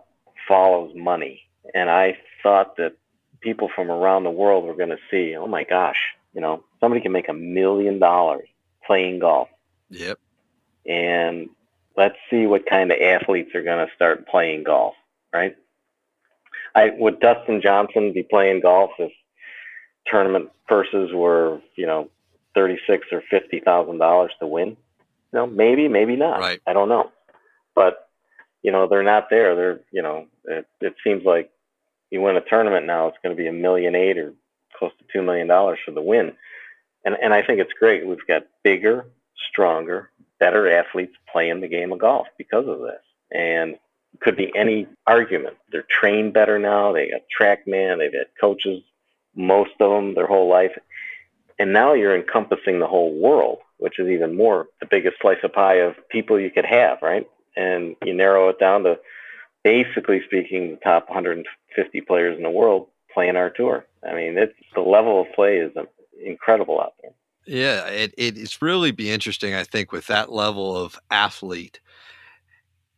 [0.48, 1.42] follows money.
[1.74, 2.94] And I thought that
[3.42, 5.98] people from around the world were going to see, oh my gosh,
[6.36, 8.48] you know, somebody can make a million dollars
[8.86, 9.50] playing golf.
[9.90, 10.20] Yep.
[10.86, 11.50] And
[11.98, 14.94] let's see what kind of athletes are going to start playing golf,
[15.34, 15.56] right?
[16.76, 19.12] I would Dustin Johnson be playing golf if
[20.06, 22.10] tournament purses were, you know,
[22.54, 24.70] thirty-six or fifty thousand dollars to win.
[24.70, 26.42] You know, maybe, maybe not.
[26.42, 26.62] Right.
[26.68, 27.12] I don't know,
[27.74, 28.10] but
[28.62, 29.56] you know, they're not there.
[29.56, 31.50] They're, you know, it, it seems like
[32.12, 34.34] you win a tournament now, it's going to be a million eight or
[34.78, 36.34] close to two million dollars for the win,
[37.04, 38.06] and and I think it's great.
[38.06, 39.08] We've got bigger,
[39.50, 43.76] stronger, better athletes playing the game of golf because of this, and
[44.22, 45.56] could be any argument.
[45.72, 46.94] They're trained better now.
[46.94, 47.98] They got TrackMan.
[47.98, 48.82] They've had coaches
[49.36, 50.72] most of them their whole life.
[51.60, 55.54] And now you're encompassing the whole world, which is even more the biggest slice of
[55.54, 57.28] pie of people you could have, right?
[57.56, 59.00] And you narrow it down to
[59.66, 63.86] basically speaking, the top 150 players in the world playing our tour.
[64.08, 65.72] I mean, it's the level of play is
[66.24, 67.12] incredible out there.
[67.48, 71.80] Yeah, it, it's really be interesting, I think, with that level of athlete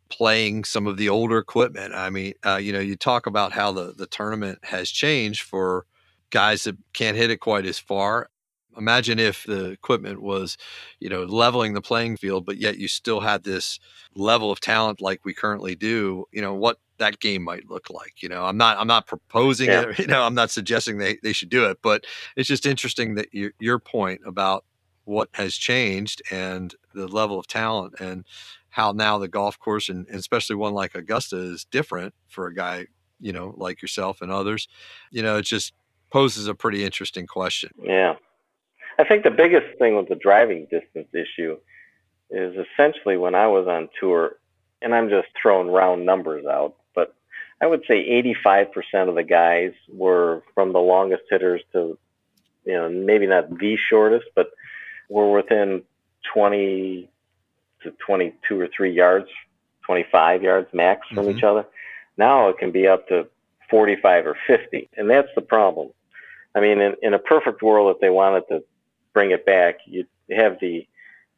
[0.09, 1.93] playing some of the older equipment.
[1.93, 5.85] I mean, uh, you know, you talk about how the, the tournament has changed for
[6.31, 8.29] guys that can't hit it quite as far.
[8.77, 10.57] Imagine if the equipment was,
[10.99, 13.79] you know, leveling the playing field, but yet you still had this
[14.15, 16.25] level of talent like we currently do.
[16.31, 18.21] You know, what that game might look like.
[18.21, 19.89] You know, I'm not I'm not proposing yeah.
[19.89, 19.99] it.
[20.07, 23.33] You know, I'm not suggesting they, they should do it, but it's just interesting that
[23.33, 24.63] your your point about
[25.05, 28.25] what has changed and the level of talent and
[28.69, 32.53] how now the golf course and, and especially one like Augusta is different for a
[32.53, 32.85] guy,
[33.19, 34.67] you know, like yourself and others.
[35.09, 35.73] You know, it just
[36.11, 37.71] poses a pretty interesting question.
[37.81, 38.15] Yeah.
[38.99, 41.57] I think the biggest thing with the driving distance issue
[42.29, 44.37] is essentially when I was on tour,
[44.81, 47.15] and I'm just throwing round numbers out, but
[47.61, 48.09] I would say
[48.45, 51.97] 85% of the guys were from the longest hitters to,
[52.65, 54.49] you know, maybe not the shortest, but
[55.09, 55.83] were within
[56.33, 57.09] 20
[57.83, 59.29] to 22 or 3 yards,
[59.85, 61.37] 25 yards max from mm-hmm.
[61.37, 61.65] each other.
[62.17, 63.27] Now it can be up to
[63.69, 65.89] 45 or 50, and that's the problem.
[66.55, 68.63] I mean, in, in a perfect world, if they wanted to
[69.17, 70.87] bring it back, you'd have the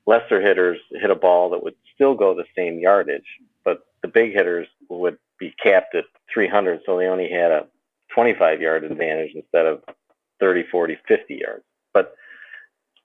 [0.06, 4.34] lesser hitters hit a ball that would still go the same yardage, but the big
[4.34, 7.68] hitters would be capped at 300, so they only had a
[8.14, 9.82] 25 yard advantage instead of
[10.42, 11.64] 30, 40, 50 yards.
[11.94, 12.16] But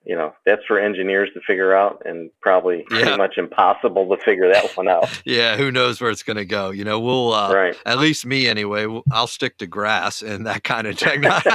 [0.04, 3.02] you know that's for engineers to figure out and probably yeah.
[3.02, 6.44] pretty much impossible to figure that one out yeah who knows where it's going to
[6.44, 7.76] go you know we'll uh, right.
[7.86, 11.50] at least me anyway i'll stick to grass and that kind of technology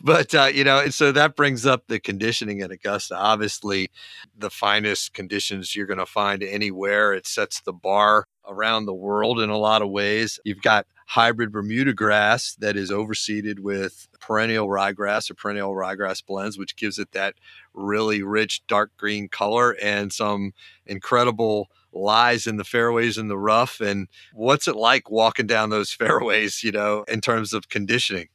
[0.00, 3.90] but uh, you know and so that brings up the conditioning at augusta obviously
[4.36, 9.38] the finest conditions you're going to find anywhere it sets the bar around the world
[9.38, 14.68] in a lot of ways you've got hybrid Bermuda grass that is overseeded with perennial
[14.68, 17.34] ryegrass or perennial ryegrass blends, which gives it that
[17.74, 20.52] really rich dark green color and some
[20.86, 23.80] incredible lies in the fairways in the rough.
[23.80, 28.28] And what's it like walking down those fairways, you know, in terms of conditioning?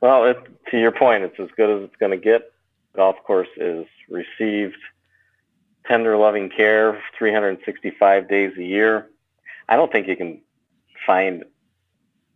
[0.00, 0.38] Well, it,
[0.70, 2.52] to your point, it's as good as it's going to get.
[2.96, 4.76] Golf course is received
[5.86, 9.08] tender, loving care 365 days a year.
[9.68, 10.40] I don't think you can
[11.06, 11.44] find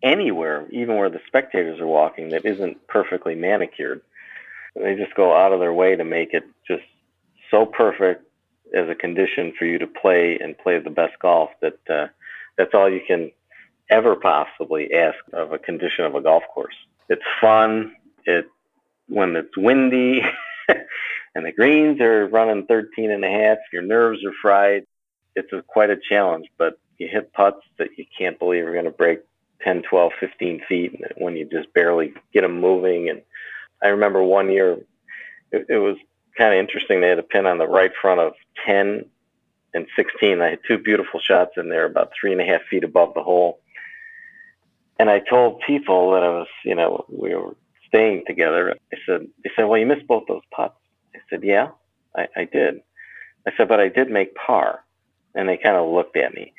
[0.03, 4.03] anywhere, even where the spectators are walking, that isn't perfectly manicured.
[4.75, 6.83] They just go out of their way to make it just
[7.51, 8.25] so perfect
[8.75, 12.07] as a condition for you to play and play the best golf that uh,
[12.57, 13.31] that's all you can
[13.91, 16.75] ever possibly ask of a condition of a golf course.
[17.09, 17.95] It's fun.
[18.25, 18.47] It
[19.09, 20.23] when it's windy
[21.35, 24.87] and the greens are running 13 and a half, your nerves are fried.
[25.37, 28.85] It's a, quite a challenge, but you hit putts that you can't believe are going
[28.85, 29.21] to break
[29.63, 33.09] 10, 12, 15 feet when you just barely get them moving.
[33.09, 33.23] And
[33.83, 34.79] I remember one year,
[35.53, 35.97] it, it was
[36.37, 37.01] kind of interesting.
[37.01, 38.35] They had a pin on the right front of
[38.67, 39.05] 10
[39.75, 40.41] and 16.
[40.41, 43.23] I had two beautiful shots in there, about three and a half feet above the
[43.23, 43.61] hole.
[44.99, 47.57] And I told people that I was, you know, we were
[47.89, 48.77] staying together.
[48.93, 50.77] I said, they said, well, you missed both those putts.
[51.15, 51.71] I said, yeah,
[52.15, 52.81] I, I did.
[53.47, 54.85] I said, but I did make par.
[55.35, 56.53] And they kind of looked at me.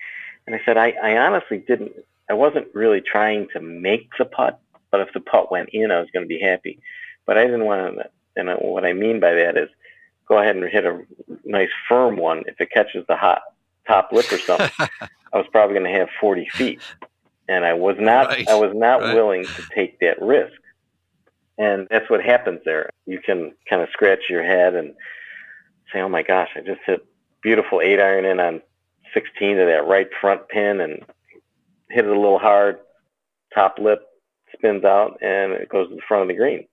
[0.45, 1.93] And I said, I, I honestly didn't
[2.29, 4.59] I wasn't really trying to make the putt,
[4.91, 6.79] but if the putt went in, I was going to be happy.
[7.25, 8.09] But I didn't want to.
[8.35, 9.69] And what I mean by that is,
[10.27, 11.01] go ahead and hit a
[11.43, 12.43] nice firm one.
[12.47, 13.41] If it catches the hot
[13.87, 16.81] top lip or something, I was probably going to have 40 feet,
[17.47, 18.27] and I was not.
[18.27, 18.47] Right.
[18.47, 19.13] I was not right.
[19.13, 20.53] willing to take that risk.
[21.57, 22.89] And that's what happens there.
[23.05, 24.93] You can kind of scratch your head and
[25.93, 27.05] say, "Oh my gosh, I just hit
[27.41, 28.61] beautiful eight iron in on
[29.13, 31.05] 16 to that right front pin, and
[31.89, 32.79] hit it a little hard,
[33.53, 34.01] top lip
[34.53, 36.67] spins out, and it goes to the front of the green.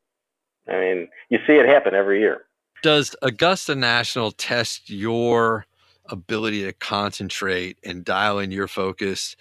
[0.69, 2.43] I mean, you see it happen every year.
[2.83, 5.67] Does Augusta National test your
[6.07, 9.37] ability to concentrate and dial in your focus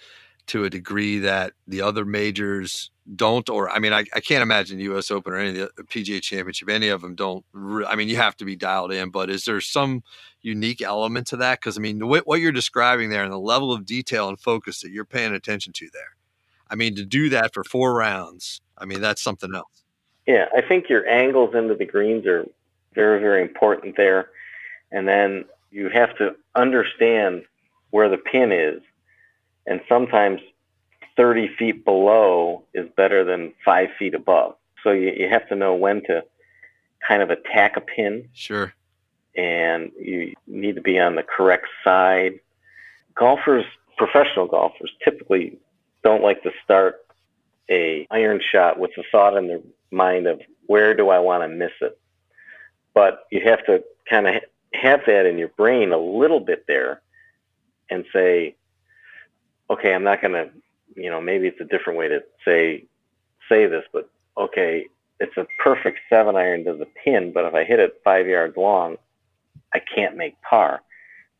[0.46, 4.78] to a degree that the other majors don't or i mean i, I can't imagine
[4.78, 7.96] the us open or any of the pga championship any of them don't re- i
[7.96, 10.02] mean you have to be dialed in but is there some
[10.40, 11.60] unique element to that?
[11.60, 14.80] Because i mean what, what you're describing there and the level of detail and focus
[14.80, 16.16] that you're paying attention to there.
[16.70, 19.82] I mean to do that for four rounds i mean that's something else.
[20.26, 22.46] Yeah i think your angles into the greens are
[22.94, 24.30] very very important there.
[24.90, 27.44] And then you have to understand
[27.90, 28.82] where the pin is.
[29.66, 30.40] And sometimes
[31.16, 34.56] 30 feet below is better than five feet above.
[34.82, 36.24] So you, you have to know when to
[37.06, 38.28] kind of attack a pin.
[38.32, 38.72] Sure.
[39.36, 42.40] And you need to be on the correct side.
[43.14, 43.64] Golfers,
[43.96, 45.58] professional golfers, typically
[46.02, 47.00] don't like to start
[47.70, 51.48] a iron shot with the thought in their mind of where do I want to
[51.48, 51.98] miss it.
[52.94, 54.34] But you have to kind of
[54.74, 57.00] have that in your brain a little bit there
[57.90, 58.56] and say,
[59.70, 60.50] okay, I'm not going to,
[60.96, 62.84] you know, maybe it's a different way to say
[63.48, 64.86] say this, but okay,
[65.20, 68.56] it's a perfect seven iron to the pin, but if I hit it five yards
[68.56, 68.96] long,
[69.74, 70.82] I can't make par.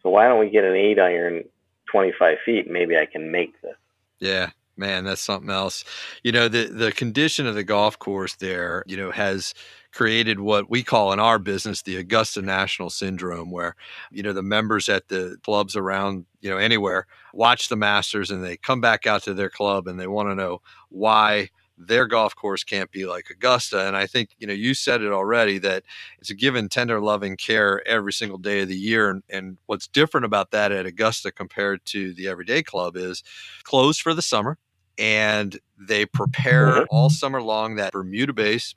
[0.02, 1.44] So why don't we get an eight iron
[1.90, 2.70] 25 feet?
[2.70, 3.76] Maybe I can make this.
[4.18, 4.50] Yeah.
[4.76, 5.84] Man, that's something else.
[6.24, 9.52] You know, the the condition of the golf course there, you know, has
[9.92, 13.76] created what we call in our business the Augusta National Syndrome, where,
[14.10, 18.44] you know, the members at the clubs around, you know, anywhere watch the Masters and
[18.44, 22.34] they come back out to their club and they want to know why their golf
[22.34, 23.86] course can't be like Augusta.
[23.86, 25.84] And I think, you know, you said it already that
[26.18, 29.10] it's a given tender loving care every single day of the year.
[29.10, 33.22] And, and what's different about that at Augusta compared to the everyday club is
[33.64, 34.58] closed for the summer
[34.98, 36.84] and they prepare mm-hmm.
[36.90, 38.74] all summer long that Bermuda base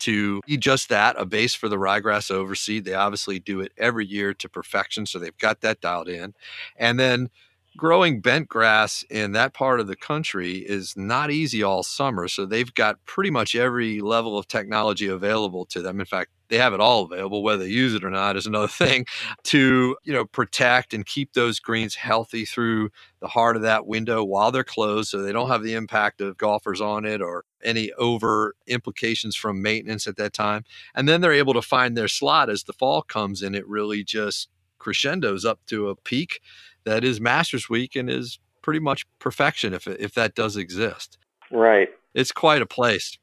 [0.00, 2.84] to be just that a base for the ryegrass overseed.
[2.84, 5.06] They obviously do it every year to perfection.
[5.06, 6.34] So they've got that dialed in.
[6.76, 7.30] And then
[7.76, 12.28] growing bent grass in that part of the country is not easy all summer.
[12.28, 16.00] So they've got pretty much every level of technology available to them.
[16.00, 17.42] In fact, they have it all available.
[17.42, 19.06] Whether they use it or not is another thing.
[19.44, 24.22] To you know protect and keep those greens healthy through the heart of that window
[24.24, 27.92] while they're closed, so they don't have the impact of golfers on it or any
[27.92, 30.64] over implications from maintenance at that time.
[30.94, 34.02] And then they're able to find their slot as the fall comes and it really
[34.02, 36.40] just crescendos up to a peak
[36.84, 41.18] that is Masters Week and is pretty much perfection if if that does exist.
[41.50, 41.88] Right.
[42.14, 43.18] It's quite a place.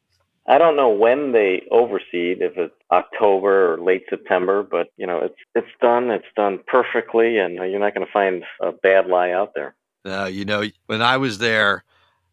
[0.50, 5.20] I don't know when they overseed, if it's October or late September, but you know,
[5.20, 6.10] it's it's done.
[6.10, 9.76] It's done perfectly, and you're not going to find a bad lie out there.
[10.06, 11.84] Uh, you know, when I was there,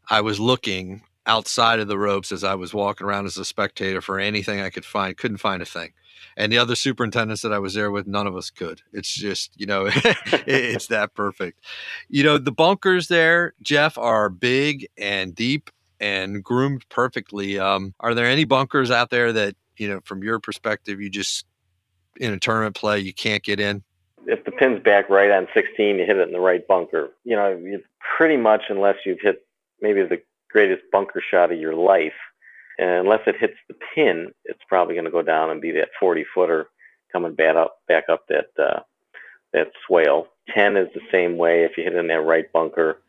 [0.08, 4.00] I was looking outside of the ropes as I was walking around as a spectator
[4.00, 5.16] for anything I could find.
[5.16, 5.92] Couldn't find a thing
[6.36, 8.82] and the other superintendents that I was there with, none of us could.
[8.92, 9.86] It's just, you know,
[10.46, 11.60] it's that perfect.
[12.08, 17.58] You know, the bunkers there, Jeff, are big and deep and groomed perfectly.
[17.58, 21.46] Um, are there any bunkers out there that, you know, from your perspective, you just
[22.16, 23.82] in a tournament play, you can't get in?
[24.26, 27.10] If the pin's back right on 16, you hit it in the right bunker.
[27.24, 27.78] You know,
[28.16, 29.46] pretty much, unless you've hit
[29.80, 30.22] maybe the
[30.54, 32.14] greatest bunker shot of your life,
[32.78, 35.90] and unless it hits the pin, it's probably going to go down and be that
[36.00, 36.68] 40 footer
[37.12, 38.80] coming back up, back up that uh,
[39.52, 40.28] that swale.
[40.54, 41.64] 10 is the same way.
[41.64, 43.00] If you hit in that right bunker,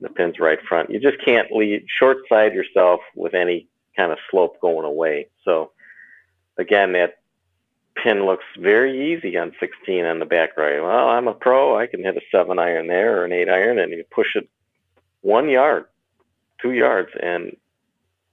[0.00, 0.90] the pin's right front.
[0.90, 5.28] You just can't lead short side yourself with any kind of slope going away.
[5.44, 5.72] So
[6.56, 7.18] again, that
[8.02, 10.80] pin looks very easy on 16 on the back right.
[10.80, 11.78] Well, I'm a pro.
[11.78, 14.48] I can hit a seven iron there or an eight iron, and you push it
[15.20, 15.86] one yard,
[16.60, 17.56] two yards, and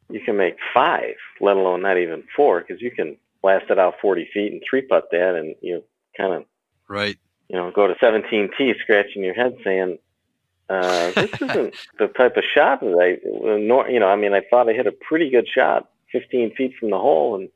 [0.10, 3.96] you can make five, let alone not even four, because you can blast it out
[4.02, 5.84] 40 feet and three putt that, and you
[6.18, 6.46] kind of
[6.88, 7.18] right,
[7.50, 9.98] you know, go to 17 t, scratching your head, saying,
[10.70, 13.20] uh, "This isn't the type of shot that I,
[13.58, 16.74] nor, you know, I mean, I thought I hit a pretty good shot, 15 feet
[16.80, 17.50] from the hole, and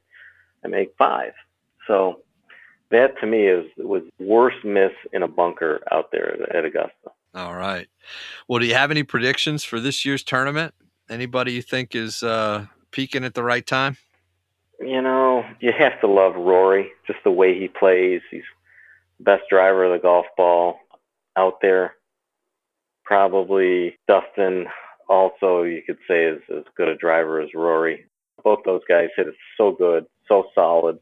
[0.63, 1.33] I make five.
[1.87, 2.21] So
[2.91, 7.11] that to me is was worst miss in a bunker out there at Augusta.
[7.33, 7.87] All right.
[8.47, 10.73] Well, do you have any predictions for this year's tournament?
[11.09, 13.97] Anybody you think is uh, peaking at the right time?
[14.79, 18.21] You know, you have to love Rory, just the way he plays.
[18.31, 18.43] He's
[19.17, 20.79] the best driver of the golf ball
[21.35, 21.95] out there.
[23.03, 24.67] Probably Dustin
[25.09, 28.05] also you could say is as good a driver as Rory.
[28.43, 30.99] Both those guys hit it so good, so solid.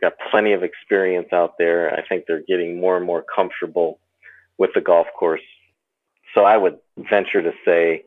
[0.00, 1.92] Got plenty of experience out there.
[1.92, 3.98] I think they're getting more and more comfortable
[4.56, 5.42] with the golf course.
[6.34, 6.78] So I would
[7.10, 8.04] venture to say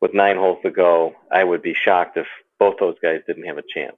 [0.00, 2.26] with nine holes to go, I would be shocked if
[2.58, 3.96] both those guys didn't have a chance.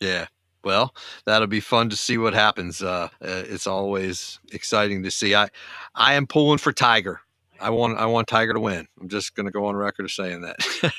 [0.00, 0.26] Yeah.
[0.62, 0.94] Well,
[1.24, 2.82] that'll be fun to see what happens.
[2.82, 5.34] Uh, uh, it's always exciting to see.
[5.34, 5.48] I,
[5.94, 7.20] I am pulling for Tiger.
[7.60, 8.86] I want, I want Tiger to win.
[9.00, 10.92] I'm just going to go on record of saying that.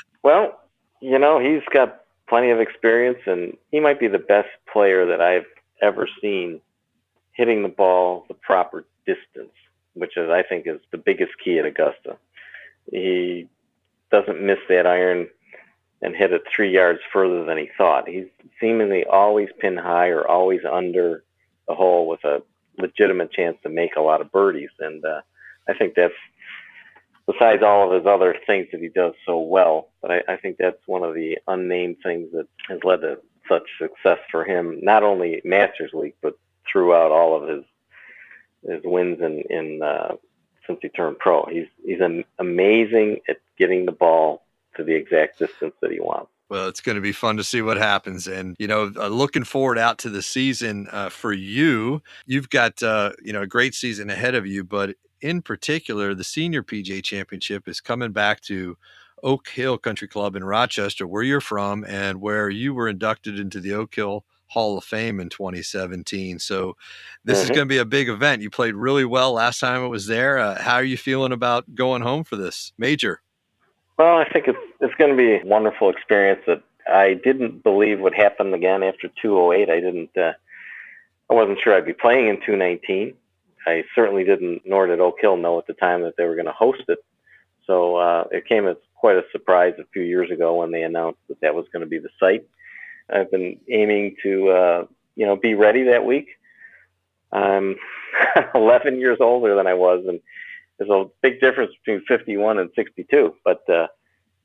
[0.22, 0.60] well,
[1.00, 5.20] you know, he's got plenty of experience, and he might be the best player that
[5.20, 5.46] I've
[5.80, 6.60] ever seen
[7.32, 9.54] hitting the ball the proper distance,
[9.94, 12.16] which is, I think, is the biggest key at Augusta.
[12.90, 13.48] He
[14.10, 15.28] doesn't miss that iron
[16.00, 18.08] and hit it three yards further than he thought.
[18.08, 18.28] He's
[18.60, 21.24] seemingly always pin high or always under
[21.66, 22.42] the hole with a
[22.78, 24.70] legitimate chance to make a lot of birdies.
[24.78, 25.20] And uh,
[25.68, 26.14] I think that's
[27.26, 29.88] besides all of his other things that he does so well.
[30.00, 33.18] But I, I think that's one of the unnamed things that has led to
[33.48, 36.38] such success for him, not only Masters League, but
[36.70, 37.64] throughout all of his
[38.68, 40.14] his wins in in uh,
[40.66, 41.44] since he turned pro.
[41.46, 44.42] He's he's an amazing at getting the ball
[44.76, 46.30] to the exact distance that he wants.
[46.48, 49.44] Well, it's going to be fun to see what happens, and you know, uh, looking
[49.44, 52.02] forward out to the season uh, for you.
[52.26, 56.24] You've got uh, you know a great season ahead of you, but in particular, the
[56.24, 58.78] Senior PGA Championship is coming back to
[59.22, 63.60] Oak Hill Country Club in Rochester, where you're from, and where you were inducted into
[63.60, 66.38] the Oak Hill Hall of Fame in 2017.
[66.38, 66.76] So
[67.24, 67.44] this mm-hmm.
[67.44, 68.42] is going to be a big event.
[68.42, 70.38] You played really well last time it was there.
[70.38, 73.20] Uh, how are you feeling about going home for this major?
[73.98, 78.00] Well, I think it's it's going to be a wonderful experience that I didn't believe
[78.00, 79.70] would happen again after 208.
[79.70, 80.16] I didn't.
[80.16, 80.32] Uh,
[81.30, 83.14] I wasn't sure I'd be playing in 219.
[83.66, 86.46] I certainly didn't, nor did Oak Hill know at the time that they were going
[86.46, 86.98] to host it.
[87.66, 91.20] So uh, it came as quite a surprise a few years ago when they announced
[91.28, 92.48] that that was going to be the site.
[93.12, 94.84] I've been aiming to, uh,
[95.16, 96.28] you know, be ready that week.
[97.32, 97.76] I'm
[98.54, 100.20] 11 years older than I was, and
[100.78, 103.34] there's a big difference between 51 and 62.
[103.44, 103.88] But uh,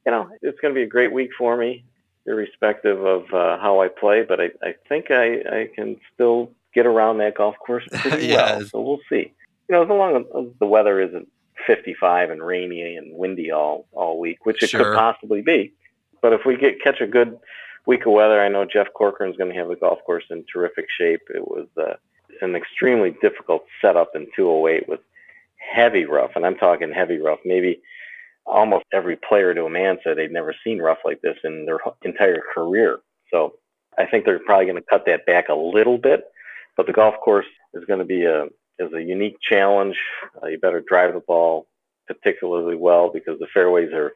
[0.05, 1.85] you know, it's going to be a great week for me,
[2.25, 4.23] irrespective of uh, how I play.
[4.23, 8.59] But I, I think I, I can still get around that golf course pretty yes.
[8.59, 8.67] well.
[8.67, 9.33] So we'll see.
[9.69, 11.27] You know, as long as the weather isn't
[11.65, 14.83] 55 and rainy and windy all all week, which it sure.
[14.83, 15.73] could possibly be.
[16.21, 17.37] But if we get catch a good
[17.85, 20.85] week of weather, I know Jeff Corcoran's going to have the golf course in terrific
[20.97, 21.21] shape.
[21.33, 21.95] It was uh,
[22.41, 24.99] an extremely difficult setup in 208 with
[25.57, 27.39] heavy rough, and I'm talking heavy rough.
[27.45, 27.81] Maybe
[28.45, 31.79] almost every player to a man said they'd never seen rough like this in their
[32.03, 32.99] entire career.
[33.31, 33.55] So
[33.97, 36.25] I think they're probably going to cut that back a little bit.
[36.75, 38.45] But the golf course is going to be a
[38.79, 39.95] is a unique challenge.
[40.41, 41.67] Uh, you better drive the ball
[42.07, 44.13] particularly well because the fairways are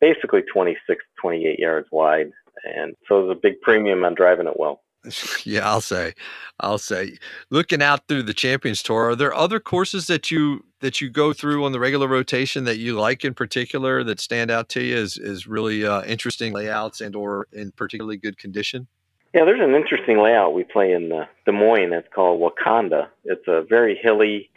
[0.00, 2.30] basically 26, 28 yards wide,
[2.64, 4.82] and so there's a big premium on driving it well.
[5.44, 6.14] Yeah, I'll say,
[6.58, 7.18] I'll say,
[7.50, 11.32] looking out through the Champions Tour, are there other courses that you that you go
[11.32, 14.96] through on the regular rotation that you like in particular that stand out to you
[14.96, 18.86] as, is really uh, interesting layouts and or in particularly good condition?
[19.32, 21.92] Yeah, there's an interesting layout we play in uh, Des Moines.
[21.92, 23.08] It's called Wakonda.
[23.24, 24.50] It's a very hilly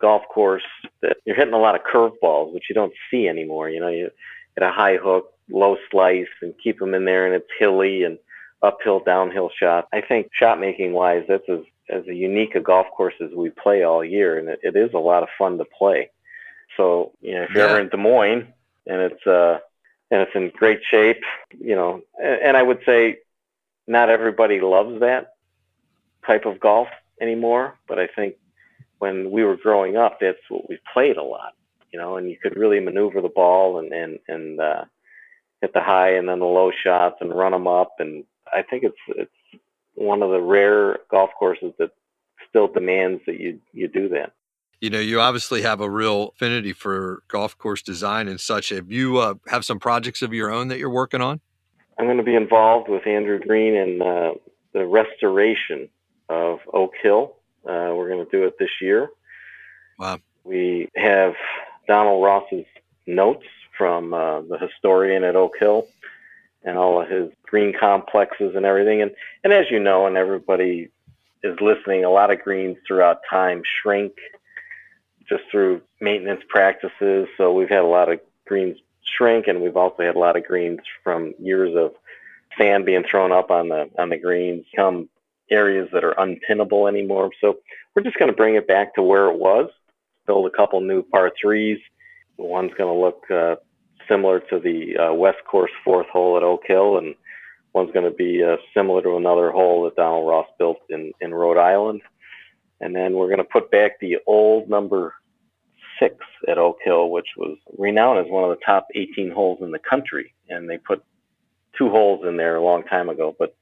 [0.00, 0.62] golf course
[1.02, 3.68] that you're hitting a lot of curveballs, which you don't see anymore.
[3.68, 4.10] You know, you
[4.56, 8.18] hit a high hook, low slice, and keep them in there, and it's hilly and
[8.62, 9.88] uphill, downhill shot.
[9.92, 13.50] I think shot making wise, that's as, as a unique a golf course as we
[13.50, 16.10] play all year, and it, it is a lot of fun to play.
[16.76, 17.70] So, you know, if you're yeah.
[17.70, 18.46] ever in Des Moines
[18.86, 19.58] and it's uh
[20.10, 21.22] and it's in great shape,
[21.58, 23.18] you know, and, and I would say
[23.86, 25.34] not everybody loves that
[26.26, 26.88] type of golf
[27.20, 28.36] anymore, but I think
[28.98, 31.54] when we were growing up, that's what we played a lot,
[31.92, 34.84] you know, and you could really maneuver the ball and and and uh,
[35.60, 38.84] hit the high and then the low shots and run them up, and I think
[38.84, 39.62] it's it's
[39.94, 41.90] one of the rare golf courses that
[42.48, 44.32] still demands that you you do that.
[44.80, 48.70] You know, you obviously have a real affinity for golf course design and such.
[48.70, 51.40] Have you uh, have some projects of your own that you're working on?
[51.98, 54.30] I'm going to be involved with Andrew Green in uh,
[54.72, 55.90] the restoration
[56.30, 57.36] of Oak Hill.
[57.66, 59.10] Uh, we're going to do it this year.
[59.98, 60.18] Wow.
[60.44, 61.34] We have
[61.86, 62.64] Donald Ross's
[63.06, 63.44] notes
[63.80, 65.86] from uh, the historian at Oak Hill
[66.62, 69.00] and all of his green complexes and everything.
[69.00, 69.12] And,
[69.42, 70.90] and as you know, and everybody
[71.42, 74.12] is listening, a lot of greens throughout time shrink
[75.26, 77.26] just through maintenance practices.
[77.38, 78.76] So we've had a lot of greens
[79.16, 81.94] shrink, and we've also had a lot of greens from years of
[82.58, 85.08] sand being thrown up on the on the greens come
[85.50, 87.30] areas that are unpinnable anymore.
[87.40, 87.56] So
[87.94, 89.70] we're just going to bring it back to where it was.
[90.26, 91.78] Build a couple new par threes.
[92.36, 93.56] One's going to look uh,
[94.10, 97.14] similar to the uh, West Course fourth hole at Oak Hill, and
[97.72, 101.32] one's going to be uh, similar to another hole that Donald Ross built in in
[101.32, 102.02] Rhode Island.
[102.80, 105.14] And then we're going to put back the old number
[105.98, 106.16] six
[106.48, 109.78] at Oak Hill, which was renowned as one of the top 18 holes in the
[109.78, 110.34] country.
[110.48, 111.04] And they put
[111.76, 113.54] two holes in there a long time ago, but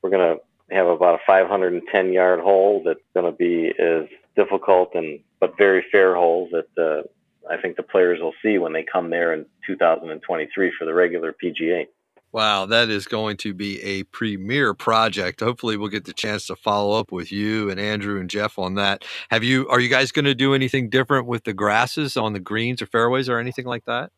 [0.00, 4.94] we're going to have about a 510 yard hole that's going to be as difficult
[4.94, 7.02] and but very fair holes that uh,
[7.50, 11.34] I think the players will see when they come there in 2023 for the regular
[11.42, 11.86] PGA.
[12.32, 15.40] Wow, that is going to be a premier project.
[15.40, 18.74] Hopefully, we'll get the chance to follow up with you and Andrew and Jeff on
[18.76, 19.04] that.
[19.30, 19.68] Have you?
[19.68, 22.86] Are you guys going to do anything different with the grasses on the greens or
[22.86, 24.10] fairways or anything like that?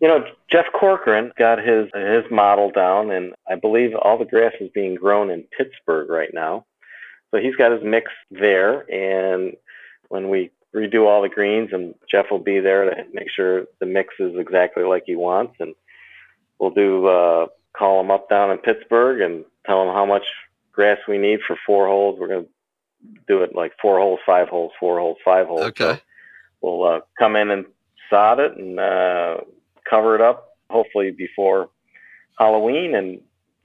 [0.00, 4.52] You know, Jeff Corcoran got his his model down, and I believe all the grass
[4.62, 6.64] is being grown in Pittsburgh right now.
[7.30, 9.52] So he's got his mix there, and
[10.08, 13.86] when we redo all the greens, and Jeff will be there to make sure the
[13.86, 15.74] mix is exactly like he wants, and
[16.58, 17.46] we'll do uh,
[17.76, 20.24] call him up down in Pittsburgh and tell him how much
[20.72, 22.18] grass we need for four holes.
[22.18, 22.46] We're gonna
[23.26, 25.62] do it like four holes, five holes, four holes, five holes.
[25.62, 25.94] Okay.
[25.94, 26.00] So
[26.60, 27.66] we'll uh, come in and
[28.10, 29.38] sod it and uh,
[29.88, 31.70] cover it up, hopefully before
[32.38, 33.20] Halloween, and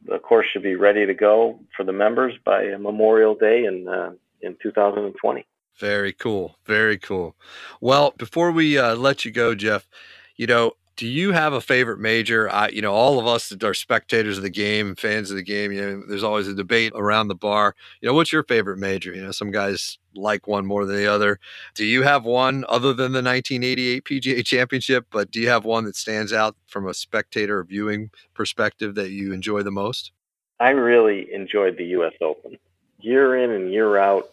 [0.06, 4.12] the course should be ready to go for the members by Memorial Day in uh,
[4.42, 5.46] in 2020.
[5.80, 6.58] Very cool.
[6.66, 7.36] Very cool.
[7.82, 9.88] Well, before we uh, let you go, Jeff,
[10.36, 12.50] you know, do you have a favorite major?
[12.52, 15.44] I, you know, all of us that are spectators of the game, fans of the
[15.44, 17.76] game, you know, there's always a debate around the bar.
[18.00, 19.14] You know, what's your favorite major?
[19.14, 21.40] You know, some guys like one more than the other.
[21.74, 25.08] Do you have one other than the 1988 PGA Championship?
[25.12, 29.34] But do you have one that stands out from a spectator viewing perspective that you
[29.34, 30.12] enjoy the most?
[30.60, 32.14] I really enjoyed the U.S.
[32.22, 32.58] Open.
[33.00, 34.30] Year in and year out,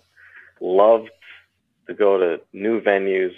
[0.60, 1.10] loved
[1.90, 3.34] to go to new venues,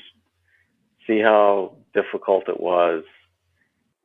[1.07, 3.03] see how difficult it was.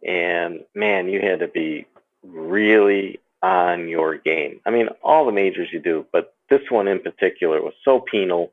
[0.06, 1.86] And man, you had to be
[2.24, 4.62] really on your game.
[4.66, 8.52] I mean, all the majors you do, but this one in particular was so penal,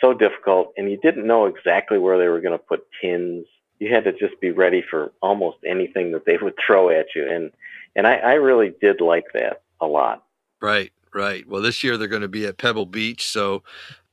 [0.00, 3.46] so difficult, and you didn't know exactly where they were going to put pins.
[3.78, 7.28] You had to just be ready for almost anything that they would throw at you.
[7.28, 7.50] And
[7.96, 10.24] and I, I really did like that a lot.
[10.60, 11.46] Right, right.
[11.48, 13.62] Well, this year they're going to be at Pebble Beach, so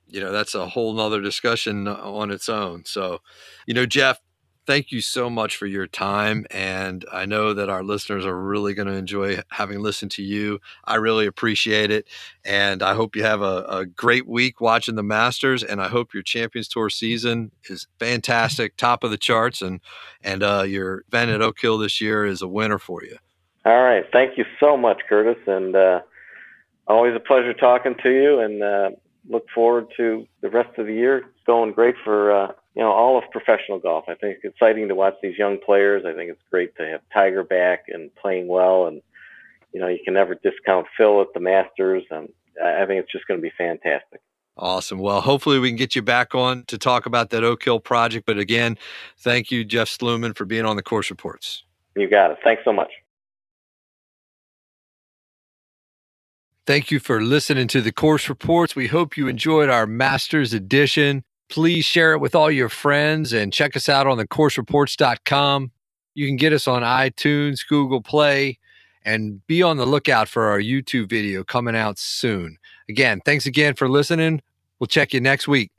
[0.09, 2.85] you know that's a whole nother discussion on its own.
[2.85, 3.19] So,
[3.65, 4.19] you know, Jeff,
[4.69, 6.45] thank you so much for your time.
[6.51, 10.59] And I know that our listeners are really going to enjoy having listened to you.
[10.85, 12.07] I really appreciate it.
[12.45, 15.63] And I hope you have a, a, great week watching the Masters.
[15.63, 19.63] And I hope your Champions Tour season is fantastic, top of the charts.
[19.63, 19.79] And,
[20.23, 23.17] and uh, your event at Oak Hill this year is a winner for you.
[23.65, 24.05] All right.
[24.13, 25.41] Thank you so much, Curtis.
[25.47, 26.01] And uh,
[26.87, 28.39] always a pleasure talking to you.
[28.39, 28.89] And uh,
[29.29, 31.19] look forward to the rest of the year.
[31.19, 34.05] It's going great for uh, you know all of professional golf.
[34.07, 36.03] I think it's exciting to watch these young players.
[36.05, 39.01] I think it's great to have Tiger back and playing well, and
[39.71, 42.03] you know you can never discount Phil at the Masters.
[42.11, 42.29] And
[42.63, 44.21] I think it's just going to be fantastic.
[44.57, 44.99] Awesome.
[44.99, 48.25] Well, hopefully we can get you back on to talk about that Oak Hill project.
[48.25, 48.77] But again,
[49.17, 51.63] thank you, Jeff Sluman, for being on the course reports.
[51.95, 52.39] You got it.
[52.43, 52.91] Thanks so much.
[56.69, 58.75] Thank you for listening to the course reports.
[58.75, 61.23] We hope you enjoyed our Masters edition.
[61.49, 65.71] Please share it with all your friends and check us out on the coursereports.com.
[66.13, 68.59] You can get us on iTunes, Google Play,
[69.03, 72.59] and be on the lookout for our YouTube video coming out soon.
[72.87, 74.43] Again, thanks again for listening.
[74.77, 75.71] We'll check you next week.